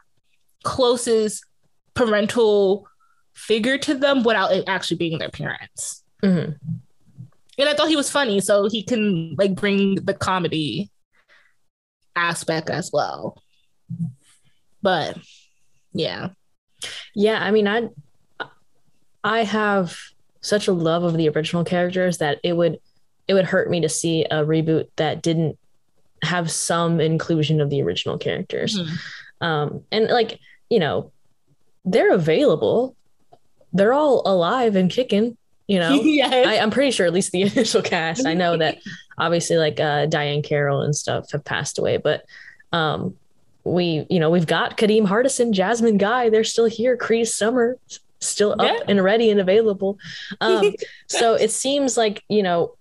[0.63, 1.47] closest
[1.95, 2.87] parental
[3.33, 6.05] figure to them without it actually being their parents.
[6.23, 6.53] Mm-hmm
[7.61, 10.91] and I thought he was funny, so he can like bring the comedy
[12.17, 13.43] aspect as well.
[14.83, 15.19] But
[15.93, 16.31] yeah,
[17.15, 17.43] yeah.
[17.43, 17.89] I mean, I
[19.23, 19.97] I have
[20.41, 22.81] such a love of the original characters that it would
[23.29, 25.59] it would hurt me to see a reboot that didn't
[26.23, 28.79] have some inclusion of the original characters.
[28.79, 29.47] Mm-hmm.
[29.47, 30.39] Um, and like
[30.69, 31.13] you know,
[31.85, 32.97] they're available.
[33.73, 35.37] They're all alive and kicking
[35.71, 36.47] you know yes.
[36.47, 38.79] I, am pretty sure at least the initial cast i know that
[39.19, 42.25] obviously like uh, diahann carroll and stuff have passed away but
[42.73, 43.17] um
[43.65, 47.79] we you know we've got kadeem hardison jasmine guy they're still here cree summer
[48.21, 48.81] still up yeah.
[48.89, 49.99] and ready and available
[50.41, 50.75] um
[51.07, 52.75] so it seems like you know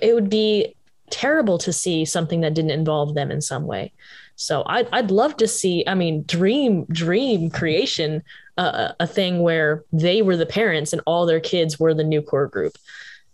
[0.00, 0.74] it would be
[1.10, 3.92] terrible to see something that didn't involve them in some way
[4.40, 8.22] so I'd, I'd love to see, I mean, dream, dream creation,
[8.60, 12.22] uh, a thing where they were the parents and all their kids were the new
[12.22, 12.76] core group.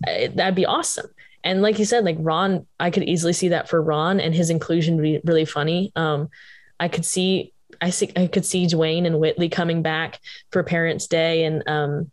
[0.05, 1.07] That'd be awesome.
[1.43, 4.51] And like you said, like Ron, I could easily see that for Ron and his
[4.51, 5.93] inclusion would be really funny.
[5.97, 6.29] Um,
[6.79, 10.21] I could see, I see, I could see Dwayne and Whitley coming back
[10.51, 12.11] for Parents' Day and, um,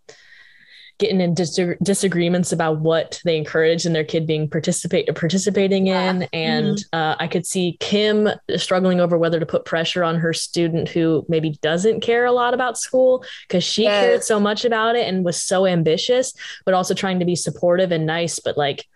[1.04, 6.24] getting in dis- disagreements about what they encourage and their kid being participate participating in
[6.32, 6.98] and mm-hmm.
[6.98, 11.26] uh, i could see kim struggling over whether to put pressure on her student who
[11.28, 14.02] maybe doesn't care a lot about school because she yes.
[14.02, 16.34] cared so much about it and was so ambitious
[16.64, 18.88] but also trying to be supportive and nice but like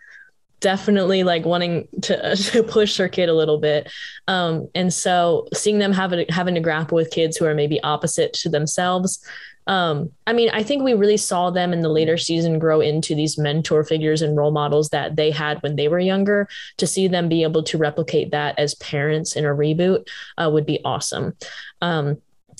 [0.60, 3.90] definitely like wanting to, to push her kid a little bit.
[4.26, 8.32] Um, and so seeing them having having to grapple with kids who are maybe opposite
[8.34, 9.24] to themselves.
[9.68, 13.14] Um, I mean, I think we really saw them in the later season grow into
[13.14, 16.48] these mentor figures and role models that they had when they were younger.
[16.78, 20.08] To see them be able to replicate that as parents in a reboot
[20.38, 21.36] uh, would be awesome.
[21.82, 22.16] Um,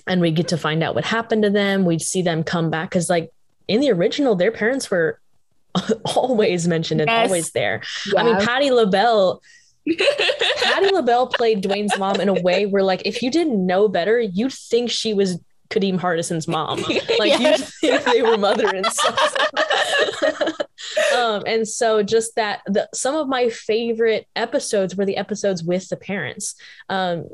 [0.06, 1.86] and we get to find out what happened to them.
[1.86, 3.32] We'd see them come back because, like,
[3.68, 5.18] in the original, their parents were
[6.14, 7.26] always mentioned and yes.
[7.26, 7.82] always there.
[8.12, 8.20] Yeah.
[8.20, 9.40] I mean, Patti LaBelle.
[10.62, 14.20] Patti LaBelle played Dwayne's mom in a way where, like, if you didn't know better,
[14.20, 15.38] you'd think she was
[15.70, 16.84] Kadeem Hardison's mom.
[17.18, 17.78] Like yes.
[17.82, 19.14] you think they were mother and son.
[21.16, 25.88] um, and so just that the some of my favorite episodes were the episodes with
[25.88, 26.54] the parents.
[26.88, 27.28] Um,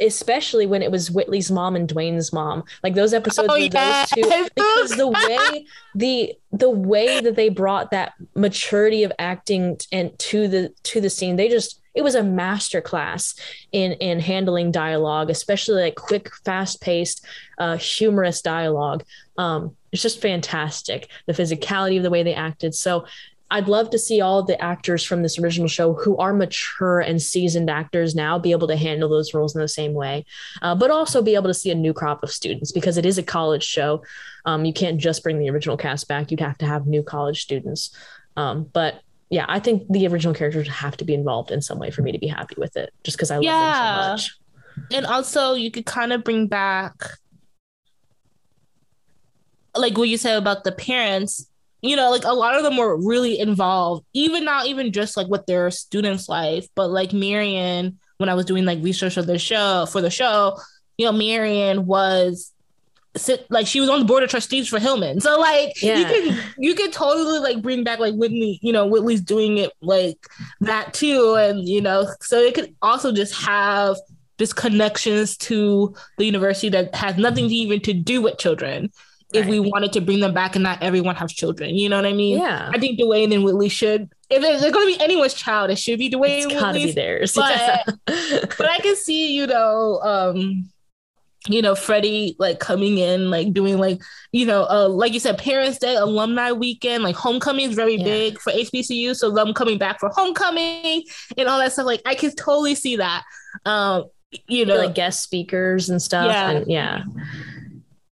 [0.00, 2.64] especially when it was Whitley's mom and Dwayne's mom.
[2.82, 4.10] Like those episodes oh, were yes.
[4.14, 9.78] those two because the way the the way that they brought that maturity of acting
[9.92, 13.34] and to the to the scene, they just it was a master class
[13.72, 17.24] in in handling dialogue, especially like quick, fast paced,
[17.58, 19.04] uh, humorous dialogue.
[19.38, 21.08] Um, it's just fantastic.
[21.26, 22.74] The physicality of the way they acted.
[22.74, 23.06] So
[23.50, 27.22] I'd love to see all the actors from this original show who are mature and
[27.22, 30.24] seasoned actors now be able to handle those roles in the same way,
[30.62, 33.18] uh, but also be able to see a new crop of students because it is
[33.18, 34.02] a college show.
[34.44, 37.42] Um, you can't just bring the original cast back; you'd have to have new college
[37.42, 37.96] students.
[38.36, 39.00] Um, but
[39.30, 42.12] yeah, I think the original characters have to be involved in some way for me
[42.12, 44.06] to be happy with it, just because I love yeah.
[44.08, 44.38] them so much.
[44.92, 46.94] And also, you could kind of bring back,
[49.76, 51.48] like what you said about the parents.
[51.82, 55.28] You know, like a lot of them were really involved, even not even just like
[55.28, 57.98] with their students' life, but like Marion.
[58.16, 60.58] When I was doing like research of the show for the show,
[60.96, 62.52] you know, Marion was
[63.16, 65.20] sit like she was on the board of trustees for Hillman.
[65.20, 65.98] So like yeah.
[65.98, 69.72] you can you can totally like bring back like Whitney, you know, Whitley's doing it
[69.80, 70.18] like
[70.60, 71.34] that too.
[71.34, 73.96] And you know, so it could also just have
[74.38, 78.90] just connections to the university that has nothing to even to do with children.
[79.32, 79.42] Right.
[79.42, 82.06] If we wanted to bring them back and not everyone has children, you know what
[82.06, 82.38] I mean?
[82.38, 82.70] Yeah.
[82.72, 84.12] I think Dwayne and Whitley should.
[84.30, 86.44] If there's going to be anyone's child, it should be Dwayne.
[86.44, 87.34] It's gotta be theirs.
[87.34, 90.70] But, but I can see, you know, um,
[91.48, 94.00] you know, Freddie like coming in, like doing like,
[94.32, 98.04] you know, uh, like you said, Parents Day, Alumni Weekend, like homecoming is very yeah.
[98.04, 99.14] big for HBCU.
[99.14, 101.04] So them coming back for homecoming
[101.36, 101.86] and all that stuff.
[101.86, 103.24] Like I can totally see that.
[103.66, 104.04] Um,
[104.48, 106.26] you know, like guest speakers and stuff.
[106.26, 106.50] Yeah.
[106.50, 107.04] And yeah.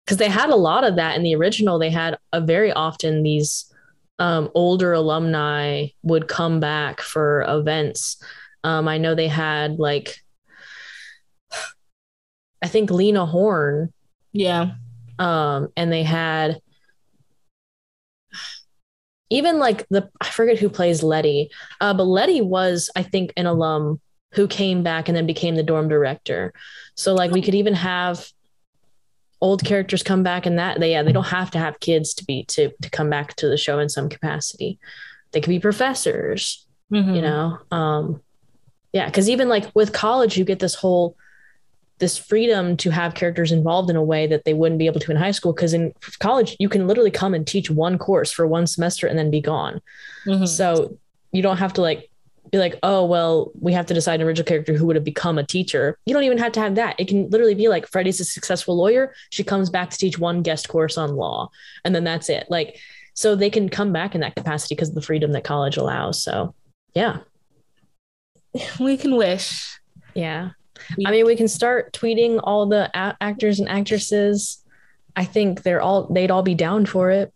[0.05, 1.79] Cause they had a lot of that in the original.
[1.79, 3.73] They had a very often these
[4.19, 8.21] um, older alumni would come back for events.
[8.63, 10.22] Um, I know they had like
[12.63, 13.91] I think Lena Horne.
[14.31, 14.71] Yeah.
[15.19, 16.59] Um, and they had
[19.29, 21.49] even like the I forget who plays Letty,
[21.81, 23.99] uh, but Letty was I think an alum
[24.33, 26.53] who came back and then became the dorm director.
[26.95, 28.27] So like we could even have
[29.41, 32.25] old characters come back and that they yeah they don't have to have kids to
[32.25, 34.79] be to to come back to the show in some capacity.
[35.31, 37.13] They could be professors, mm-hmm.
[37.13, 37.59] you know.
[37.71, 38.21] Um,
[38.93, 41.17] yeah, because even like with college, you get this whole
[41.99, 45.11] this freedom to have characters involved in a way that they wouldn't be able to
[45.11, 45.53] in high school.
[45.53, 49.17] Because in college you can literally come and teach one course for one semester and
[49.17, 49.81] then be gone.
[50.25, 50.45] Mm-hmm.
[50.45, 50.97] so
[51.33, 52.09] you don't have to like
[52.49, 55.37] be like oh well we have to decide an original character who would have become
[55.37, 55.97] a teacher.
[56.05, 56.95] You don't even have to have that.
[56.99, 59.13] It can literally be like freddie's a successful lawyer.
[59.29, 61.49] She comes back to teach one guest course on law
[61.83, 62.47] and then that's it.
[62.49, 62.77] Like
[63.13, 66.21] so they can come back in that capacity because of the freedom that college allows.
[66.21, 66.53] So
[66.93, 67.19] yeah.
[68.79, 69.79] We can wish.
[70.13, 70.51] Yeah
[71.05, 74.63] I mean, we can start tweeting all the a- actors and actresses.
[75.15, 77.33] I think they're all they'd all be down for it.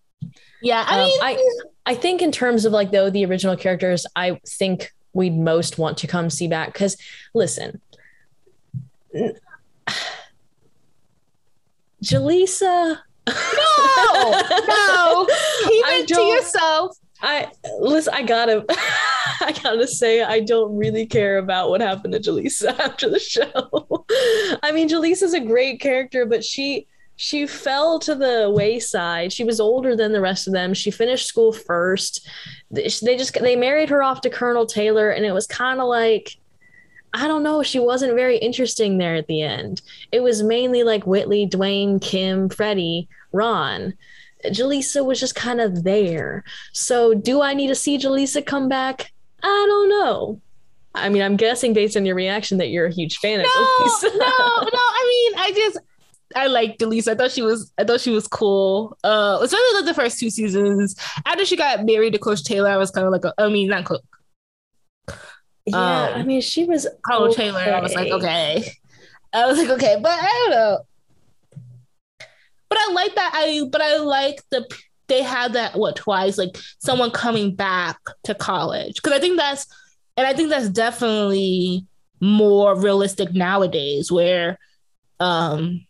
[0.62, 1.50] Yeah, I um, mean, I
[1.86, 5.98] I think in terms of like though the original characters, I think we'd most want
[6.00, 6.98] to come see back because
[7.34, 7.82] listen,
[12.04, 13.00] Jaleesa.
[13.28, 14.32] No,
[14.68, 15.26] no,
[15.66, 16.98] keep it to yourself.
[17.22, 17.48] I
[17.80, 18.14] listen.
[18.14, 23.10] I gotta, I gotta say, I don't really care about what happened to Jaleesa after
[23.10, 24.06] the show.
[24.62, 29.34] I mean, Jaleesa's a great character, but she she fell to the wayside.
[29.34, 30.74] She was older than the rest of them.
[30.74, 32.28] She finished school first.
[32.70, 36.38] They just they married her off to Colonel Taylor, and it was kind of like.
[37.14, 37.64] I don't know.
[37.64, 39.82] She wasn't very interesting there at the end.
[40.12, 43.94] It was mainly like Whitley, Dwayne, Kim, Freddie, Ron.
[44.52, 46.44] Jaleesa was just kind of there.
[46.74, 49.12] So, do I need to see Jaleesa come back?
[49.44, 50.42] I don't know.
[50.96, 53.50] I mean, I'm guessing based on your reaction that you're a huge fan no, of
[53.50, 54.04] Jaleesa.
[54.14, 54.28] no, no.
[54.74, 55.78] I mean, I just
[56.36, 57.10] I liked Jaleesa.
[57.10, 58.98] I thought she was I thought she was cool.
[59.04, 60.96] Uh especially like the first two seasons.
[61.26, 63.70] After she got married to Coach Taylor, I was kind of like a, I mean
[63.70, 64.02] not Coach
[65.66, 65.76] Yeah,
[66.16, 67.60] I Um, mean, she was Carla Taylor.
[67.60, 68.72] I was like, okay.
[69.34, 70.80] I was like, okay, but I don't know.
[72.78, 73.32] But I like that.
[73.34, 74.68] I but I like the
[75.08, 79.66] they had that what twice like someone coming back to college because I think that's
[80.16, 81.86] and I think that's definitely
[82.20, 84.58] more realistic nowadays where
[85.20, 85.86] um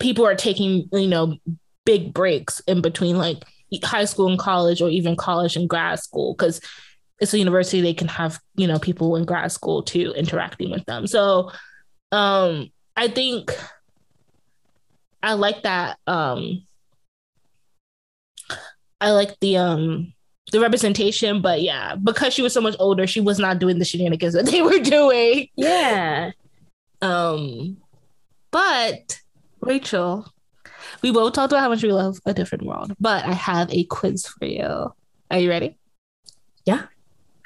[0.00, 1.36] people are taking you know
[1.84, 3.44] big breaks in between like
[3.82, 6.60] high school and college or even college and grad school because
[7.20, 10.84] it's a university they can have you know people in grad school too interacting with
[10.84, 11.50] them so
[12.10, 13.56] um i think
[15.22, 16.64] i like that um
[19.00, 20.12] i like the um
[20.52, 23.84] the representation but yeah because she was so much older she was not doing the
[23.84, 26.32] shenanigans that they were doing Yeah.
[27.00, 27.76] um
[28.50, 29.20] but
[29.60, 30.26] rachel
[31.02, 33.84] we both talked about how much we love a different world but i have a
[33.84, 34.92] quiz for you
[35.30, 35.78] are you ready
[36.66, 36.82] Yeah.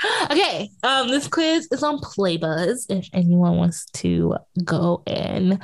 [0.31, 2.85] Okay, um, this quiz is on Playbuzz.
[2.91, 5.59] If anyone wants to go and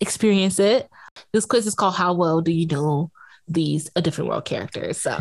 [0.00, 0.88] experience it,
[1.32, 3.10] this quiz is called "How Well Do You Know
[3.48, 5.18] These A Different World Characters?" So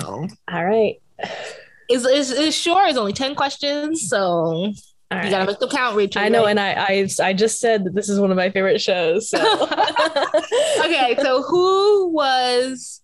[0.52, 0.96] All right.
[1.90, 2.90] it's it's, it's short.
[2.90, 4.74] It's only ten questions, so All
[5.12, 5.30] you right.
[5.30, 6.22] gotta make them count, Rachel.
[6.22, 6.52] I know, right?
[6.52, 9.30] and I, I I just said that this is one of my favorite shows.
[9.30, 9.40] So
[10.80, 13.02] okay, so who was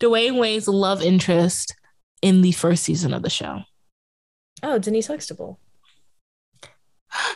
[0.00, 1.74] Dwayne Wayne's love interest
[2.22, 3.60] in the first season of the show?
[4.62, 5.58] oh, Denise Huxtable.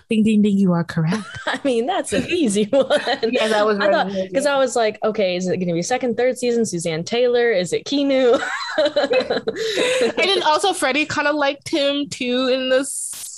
[0.09, 0.57] Ding ding ding!
[0.57, 1.25] You are correct.
[1.47, 2.89] I mean, that's an easy one.
[3.31, 5.83] yeah, that was I thought because I was like, okay, is it going to be
[5.83, 6.65] second, third season?
[6.65, 7.51] Suzanne Taylor?
[7.51, 8.41] Is it kinu
[8.79, 12.85] and then also Freddie kind of liked him too in the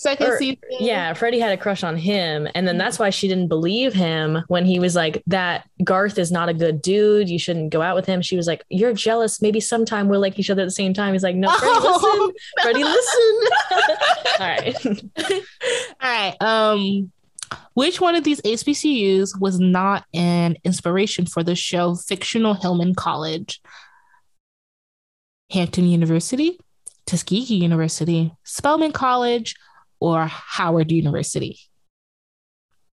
[0.01, 0.59] second Or- season.
[0.78, 4.38] yeah, Freddie had a crush on him, and then that's why she didn't believe him
[4.48, 7.28] when he was like, "That Garth is not a good dude.
[7.28, 9.42] You shouldn't go out with him." She was like, "You're jealous.
[9.42, 12.40] Maybe sometime we'll like each other at the same time." He's like, "No, Freddie, listen,
[12.62, 13.40] Freddie, listen."
[14.40, 14.86] All right.
[16.01, 16.36] All right.
[16.40, 17.12] Um,
[17.74, 23.61] which one of these HBCUs was not an inspiration for the show fictional Hillman College?
[25.51, 26.59] Hampton University,
[27.07, 29.57] Tuskegee University, Spelman College,
[30.01, 31.59] or Howard University?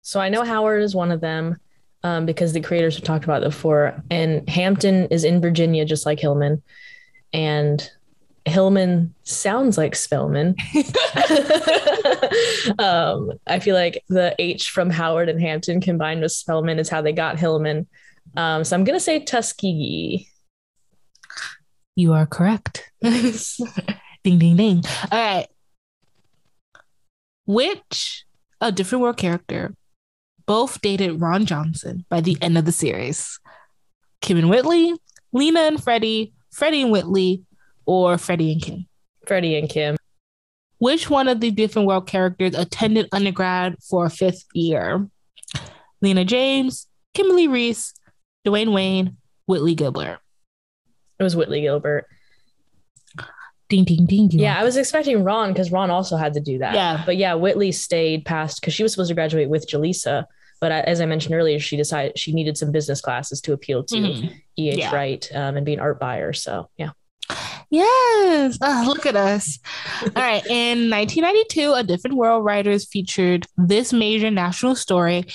[0.02, 1.58] So I know Howard is one of them
[2.04, 4.02] um, because the creators have talked about it before.
[4.10, 6.64] And Hampton is in Virginia, just like Hillman.
[7.34, 7.90] And
[8.46, 10.56] Hillman sounds like Spelman.
[12.80, 17.02] um, I feel like the H from Howard and Hampton combined with Spelman is how
[17.02, 17.88] they got Hillman.
[18.36, 20.28] Um, so I'm going to say Tuskegee.
[21.96, 22.90] You are correct.
[23.02, 24.84] ding, ding, ding.
[25.12, 25.48] All right.
[27.46, 28.26] Which
[28.60, 29.74] a different world character
[30.46, 33.40] both dated Ron Johnson by the end of the series?
[34.22, 34.94] Kim and Whitley,
[35.34, 37.44] Lena and Freddie, Freddie and Whitley,
[37.86, 38.88] or Freddie and Kim?
[39.26, 39.98] Freddie and Kim.
[40.78, 45.08] Which one of the different world characters attended undergrad for a fifth year?
[46.02, 47.94] Lena James, Kimberly Reese,
[48.46, 50.20] Dwayne Wayne, Whitley Gilbert.
[51.20, 52.08] It was Whitley Gilbert.
[53.72, 54.30] Ding, ding, ding.
[54.32, 56.74] you Yeah, are I was expecting Ron because Ron also had to do that.
[56.76, 57.02] Yeah.
[57.06, 60.26] But yeah, Whitley stayed past because she was supposed to graduate with Jaleesa.
[60.60, 63.96] But as I mentioned earlier, she decided she needed some business classes to appeal to
[63.96, 64.34] Mhm.
[64.60, 64.78] E.H.
[64.78, 64.94] Yeah.
[64.94, 66.34] Wright um, and be an art buyer.
[66.34, 66.90] So yeah.
[67.70, 68.58] Yes.
[68.62, 69.58] Ah, look at us.
[70.04, 70.46] All right.
[70.48, 75.26] In 1992, A Different World Writers featured this major national story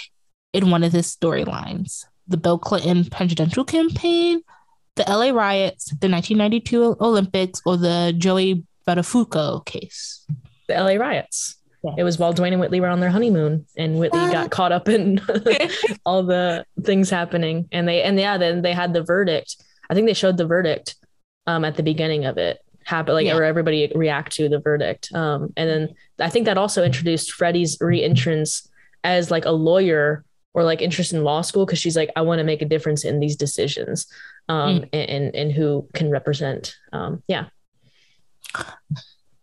[0.53, 4.41] in one of his storylines the Bill Clinton presidential campaign,
[4.97, 10.25] the LA riots, the 1992 Olympics, or the Joey Buttafuoco case.
[10.69, 11.57] The LA riots.
[11.85, 11.93] Yeah.
[11.99, 14.33] It was while Dwayne and Whitley were on their honeymoon, and Whitley What?
[14.33, 15.21] got caught up in
[16.07, 17.69] all the things happening.
[17.71, 19.57] And they and yeah, then they had the verdict.
[19.89, 20.97] I think they showed the verdict
[21.47, 23.37] um, at the beginning of it happen like Yeah.
[23.37, 25.13] or everybody react to the verdict.
[25.13, 28.69] Um, and then I think that also introduced Freddie's re-entrance
[29.05, 30.25] as like a lawyer
[30.55, 33.05] or like interest in law school because she's like, I want to make a difference
[33.05, 34.07] in these decisions
[34.49, 34.89] um, Mm.
[34.93, 36.75] and, and who can represent.
[36.93, 37.47] Um, yeah.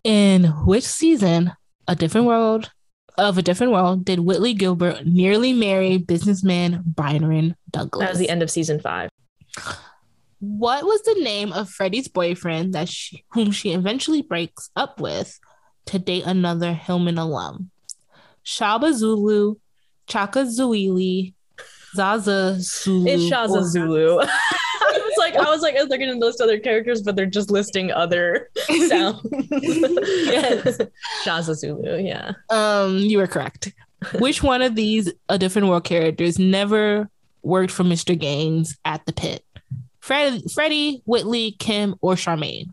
[0.04, 1.54] In which season,
[1.88, 2.72] A Different World
[3.18, 8.02] of a Different World, did Whitley Gilbert nearly marry businessman Byron Douglas?
[8.06, 9.10] That was the end of season five.
[10.40, 15.40] What was the name of Freddie's boyfriend that she, whom she eventually breaks up with
[15.86, 17.70] to date another Hillman alum?
[18.46, 19.56] Shaba Zulu,
[20.08, 21.34] Chaka Zuili,
[21.96, 23.08] Zaza Zulu.
[23.08, 24.28] It's Shaza or-
[25.34, 25.46] Zulu.
[25.46, 27.92] I was like, I was like, they're gonna list other characters, but they're just listing
[27.92, 28.50] other
[28.88, 29.22] sounds.
[29.52, 30.78] Yes.
[31.26, 32.32] Shaza Zulu, yeah.
[32.50, 33.74] Um, you were correct.
[34.20, 37.10] Which one of these a different world characters never
[37.42, 38.18] worked for Mr.
[38.18, 39.44] Gaines at the pit?
[40.00, 42.68] Fred, Freddie, Whitley, Kim, or Charmaine?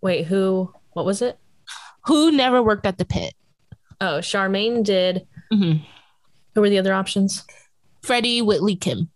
[0.00, 0.72] Wait, who?
[0.94, 1.38] What was it?
[2.06, 3.34] Who never worked at the pit?
[4.00, 5.26] Oh, Charmaine did.
[5.52, 5.84] Mhm.
[6.54, 7.44] Who were the other options?
[8.02, 9.10] Freddie, Whitley, Kim.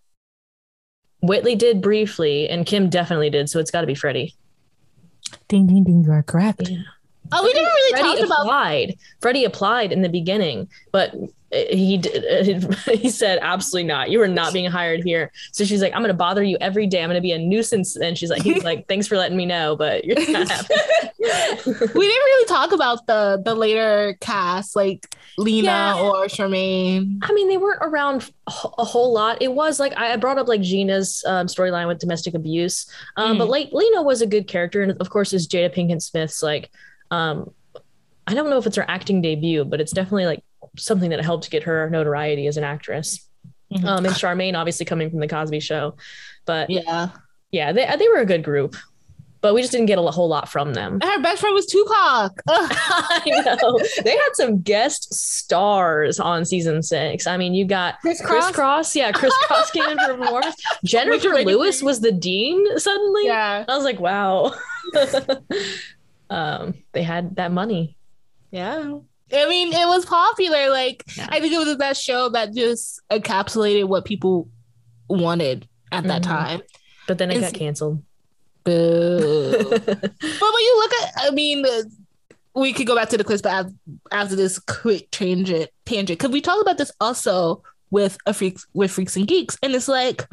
[1.27, 3.49] Whitley did briefly, and Kim definitely did.
[3.49, 4.35] So it's got to be Freddie.
[5.49, 6.69] Ding ding ding, you are correct.
[6.69, 6.83] Yeah.
[7.33, 8.95] Oh, we didn't really Freddie talk about applied.
[9.21, 11.15] Freddie applied in the beginning, but
[11.55, 14.11] he did, he said absolutely not.
[14.11, 15.31] You are not being hired here.
[15.53, 17.03] So she's like, I'm going to bother you every day.
[17.03, 17.97] I'm going to be a nuisance.
[17.97, 20.75] And she's like, he's like, thanks for letting me know, but you're not happy.
[21.19, 21.25] we
[21.73, 26.01] didn't really talk about the the later cast like Lena Yeah.
[26.01, 27.19] or Charmaine.
[27.23, 28.51] I mean, they weren't around a
[28.85, 29.41] whole lot.
[29.41, 32.87] It was like I I brought up like Gina's um, storyline with domestic abuse,
[33.17, 33.39] um, Mm.
[33.39, 36.71] but like Lena was a good character, and of course, is Jada Pinkett Smith's like,
[37.11, 37.51] um,
[38.27, 40.45] I don't know if it's her acting debut, but it's definitely like
[40.77, 43.27] something that helped get her notoriety as an actress.
[43.73, 43.85] Mhm.
[43.85, 45.97] Um, and Charmaine, obviously coming from the Cosby Show,
[46.45, 47.09] but yeah,
[47.51, 47.73] Yeah.
[47.73, 48.77] they they were a good group,
[49.41, 50.95] but we just didn't get a whole lot from them.
[50.95, 52.41] And her best friend was Tupac.
[52.49, 53.23] I
[53.61, 57.27] know they had some guest stars on season six.
[57.27, 60.57] I mean, you got Kris Kris Kross, yeah, Kris Kross came in for performance.
[60.85, 63.27] Jennifer Lewis was the dean suddenly.
[63.27, 63.65] Yeah.
[63.69, 64.55] I was like, wow.
[66.31, 67.97] um, they had that money.
[68.51, 68.99] Yeah.
[69.35, 70.71] I mean, it was popular.
[70.71, 71.27] Like, Yeah.
[71.31, 74.49] I think it was the best show that just encapsulated what people
[75.09, 76.27] wanted at that Mhm.
[76.27, 76.63] time.
[77.09, 78.03] But then it It's- got canceled.
[78.65, 79.51] Boo.
[79.71, 81.65] but when you look at, I mean,
[82.55, 83.67] we could go back to the quiz, but
[84.11, 88.91] after this quick tangent, tangent, because we talked about this also with a freaks with
[88.91, 90.27] freaks and geeks, and it's like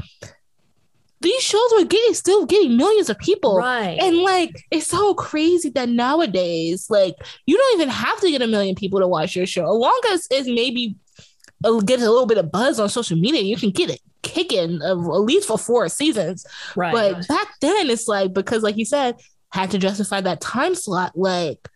[1.21, 3.97] these shows were getting still getting millions of people, right.
[4.01, 7.15] and like it's so crazy that nowadays, like
[7.45, 10.01] you don't even have to get a million people to watch your show, as long
[10.11, 10.95] as it's maybe
[11.85, 14.91] gets a little bit of buzz on social media, you can get it kicking uh,
[14.91, 16.45] at least for four seasons.
[16.75, 16.93] right.
[16.93, 19.15] But back then, it's like because, like you said,
[19.51, 21.13] had to justify that time slot.
[21.15, 21.69] Like,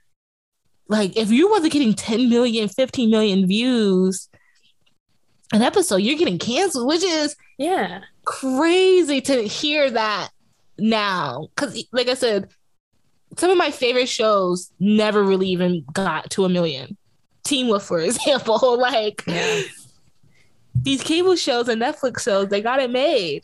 [0.88, 4.30] like if you wasn't getting 10 million, 15 million views
[5.54, 8.02] an episode, you're getting canceled, which is yeah.
[8.26, 10.30] Crazy to hear that
[10.78, 11.48] now.
[11.56, 12.50] Because, like I said,
[13.38, 16.98] some of my favorite shows never really even got to a million.
[17.44, 19.62] Teen Wolf, for example, like Yeah.
[20.82, 23.44] these cable shows and Netflix shows, they got it made.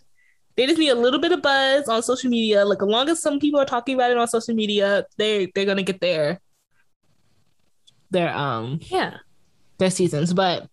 [0.58, 2.66] They just need a little bit of buzz on social media.
[2.66, 5.66] Like as long as some people are talking about it on social media, they they're
[5.66, 6.40] gonna get their
[8.12, 9.18] their um Yeah.
[9.78, 10.34] their seasons.
[10.34, 10.68] But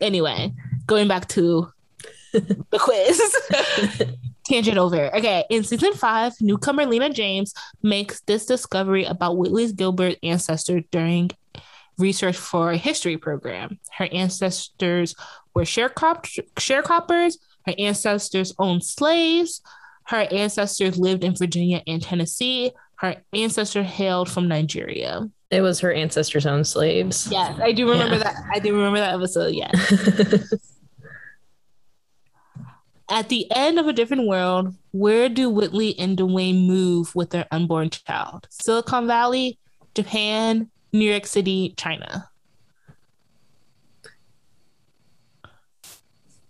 [0.00, 0.52] anyway,
[0.86, 1.68] going back to
[2.32, 3.20] the quiz.
[4.44, 5.14] Tangent over.
[5.16, 7.52] Okay, in season five, newcomer Lena James
[7.82, 11.30] makes this discovery about Whitley's Gilbert ancestor during
[11.98, 13.78] research for a history program.
[13.92, 15.14] Her ancestors
[15.54, 17.34] were sharecrop- sharecroppers.
[17.66, 19.60] Her ancestors owned slaves.
[20.04, 22.72] Her ancestors lived in Virginia and Tennessee.
[22.96, 25.28] Her ancestor hailed from Nigeria.
[25.50, 27.28] It was her ancestors' own slaves.
[27.30, 28.24] Yes, I do remember Yeah.
[28.24, 28.36] that.
[28.54, 29.54] I do remember that episode.
[29.54, 30.54] Yes.
[33.10, 37.46] At the end of a different world, where do Whitley and Dwayne move with their
[37.50, 38.46] unborn child?
[38.50, 39.58] Silicon Valley,
[39.94, 42.28] Japan, New York City, China.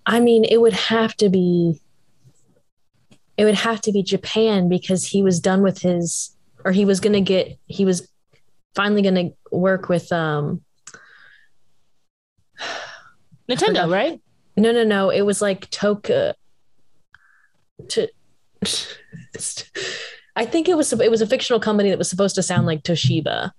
[0.05, 1.81] I mean, it would have to be
[3.37, 6.35] it would have to be Japan because he was done with his
[6.65, 8.09] or he was gonna get he was
[8.75, 10.63] finally gonna work with um
[13.49, 14.21] Nintendo, right?
[14.59, 16.35] no no no it was like Toka
[17.89, 18.09] to
[20.37, 22.83] I think it was it was a fictional company that was supposed to sound like
[22.83, 23.51] Toshiba.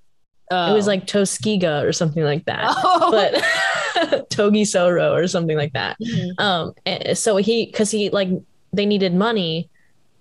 [0.52, 2.66] It was like Toskiga or something like that.
[2.70, 3.12] oh.
[3.12, 5.96] But Togi Soro or something like that.
[6.02, 6.40] Mhm.
[6.40, 8.30] Um, and so he, because he like
[8.74, 9.70] they needed money,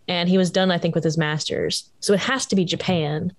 [0.06, 1.90] and he was done, I think, with his masters.
[2.00, 3.32] So it has to be Japan.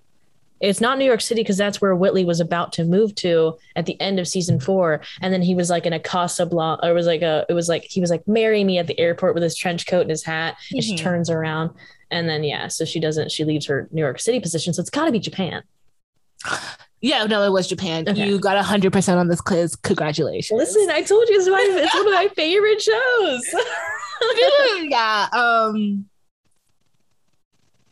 [0.62, 3.86] It's not New York City because that's where Whitley was about to move to at
[3.86, 6.94] the end of season four, and then he was like in a Casablanca, or it
[6.94, 9.44] was like a, it was like he was like marry me at the airport with
[9.44, 11.00] his trench coat and his hat, and she Mhm.
[11.00, 11.72] turns around,
[12.12, 14.90] and then yeah, so she doesn't, she leaves her New York City position, so it's
[14.90, 15.64] got to be Japan.
[17.02, 18.08] yeah, no, it was Japan.
[18.08, 18.28] Okay.
[18.28, 19.76] You got hundred percent on this quiz.
[19.78, 20.58] Congratulations.
[20.58, 23.44] Listen, I told you it's, my, it's one of my favorite shows.
[24.90, 25.28] yeah.
[25.32, 26.09] Um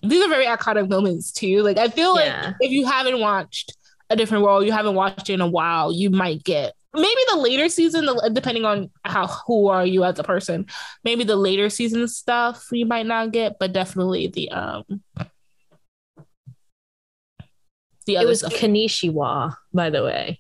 [0.08, 1.62] these are very iconic moments too.
[1.62, 2.48] Like I feel Yeah.
[2.48, 3.76] like if you haven't watched
[4.10, 7.38] a different world, you haven't watched it in a while, you might get maybe the
[7.38, 10.66] later season, the- depending on how who are you as a person.
[11.04, 14.84] Maybe the later season stuff you might not get, but definitely the um
[18.06, 18.54] the it was stuff.
[18.54, 20.40] Kanishiwa, by the way.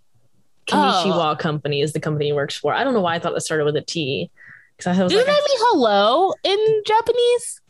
[0.71, 0.75] Oh.
[0.75, 2.73] Kanishiwa Company is the company he works for.
[2.73, 4.31] I don't know why I thought it started with a T.
[4.77, 7.61] Because I Doesn't like, that mean hello in Japanese?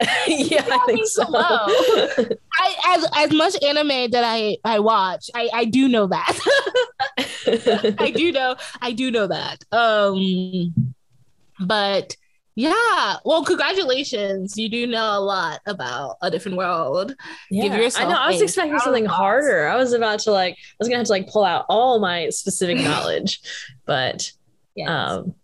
[0.28, 1.24] yeah, I think so.
[1.28, 6.38] I as as much anime that I I watch, I I do know that.
[7.98, 9.64] I do know I do know that.
[9.72, 10.94] Um,
[11.60, 12.16] but
[12.54, 14.56] yeah, well, congratulations!
[14.56, 17.14] You do know a lot about a different world.
[17.50, 18.18] Give yourself I know.
[18.18, 19.68] I was expecting something harder.
[19.68, 22.30] I was about to like, I was gonna have to like pull out all my
[22.30, 23.40] specific knowledge,
[23.86, 24.32] but
[24.74, 24.88] Yes.
[24.88, 25.34] um,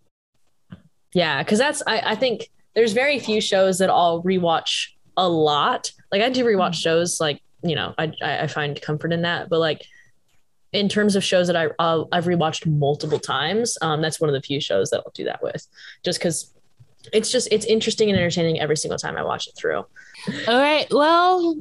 [1.13, 5.91] yeah, because that's I, I think there's very few shows that I'll rewatch a lot.
[6.11, 9.49] Like I do rewatch shows, like you know, I I I find comfort in that,
[9.49, 9.81] but like
[10.73, 14.33] in terms of shows that I uh, I've rewatched multiple times, um, that's one of
[14.33, 15.65] the few shows that I'll do that with,
[16.03, 16.53] just because
[17.13, 19.77] it's just it's interesting and entertaining every single time I watch it through.
[20.47, 20.87] All right.
[20.91, 21.55] Well,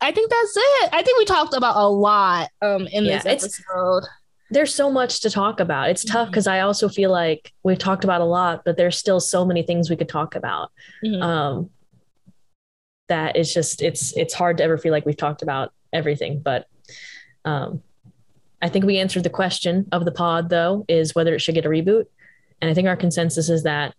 [0.00, 0.90] I think that's it.
[0.92, 4.04] I think we talked about a lot um in Yeah, this it's- episode.
[4.50, 5.90] There's so much to talk about.
[5.90, 9.20] It's tough because I also feel like we've talked about a lot, but there's still
[9.20, 10.70] so many things we could talk about.
[11.04, 11.22] Mhm.
[11.22, 11.70] Um,
[13.08, 16.40] that it's just it's it's hard to ever feel like we've talked about everything.
[16.40, 16.66] But
[17.44, 17.82] um,
[18.60, 21.66] I think we answered the question of the pod though is whether it should get
[21.66, 22.06] a reboot,
[22.60, 23.94] and I think our consensus is that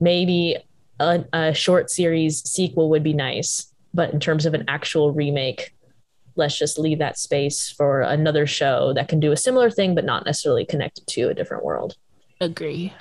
[0.00, 0.56] maybe
[0.98, 5.74] a, a short series sequel would be nice, but in terms of an actual remake,
[6.36, 10.04] let's just leave that space for another show that can do a similar thing but
[10.04, 11.96] not necessarily connected to a different world
[12.40, 12.92] Agree.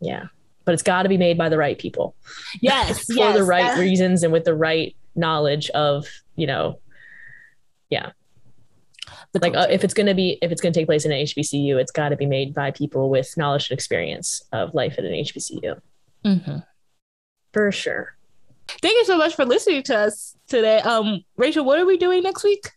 [0.00, 0.24] yeah
[0.64, 2.14] but it's got to be made by the right people
[2.60, 3.04] Yes.
[3.06, 6.06] for yes, the right reasons and with the right knowledge of
[6.36, 6.78] you know
[7.90, 8.10] Yeah,
[9.40, 11.18] like uh, if it's going to be if it's going to take place in an
[11.24, 15.04] hbcu it's got to be made by people with knowledge and experience of life at
[15.04, 15.80] an hbcu
[16.24, 16.64] Mhm.
[17.52, 18.16] for sure
[18.82, 20.78] Thank you so much for listening to us today.
[20.80, 22.70] Um, Rachel, what are we doing next week?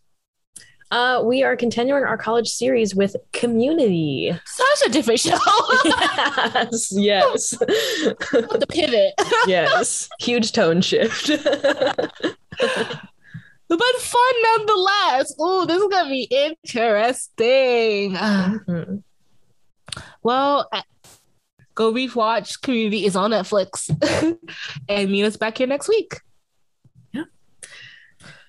[0.91, 5.32] uh, we are continuing our college series with community Such a different show.
[5.86, 9.14] yes yes the pivot,
[9.48, 11.30] yes huge tone shift
[13.70, 15.34] but fun nonetheless.
[15.39, 18.14] Oh, this is gonna be interesting.
[18.14, 19.02] Mhm.
[20.22, 20.70] well,
[21.76, 23.89] go rewatch Community is on Netflix,
[24.89, 26.19] and meet us back here next week.
[27.11, 27.24] Yeah.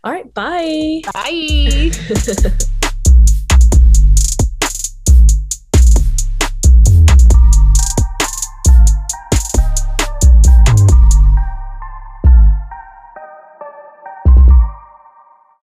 [0.03, 1.91] all right bye Bye.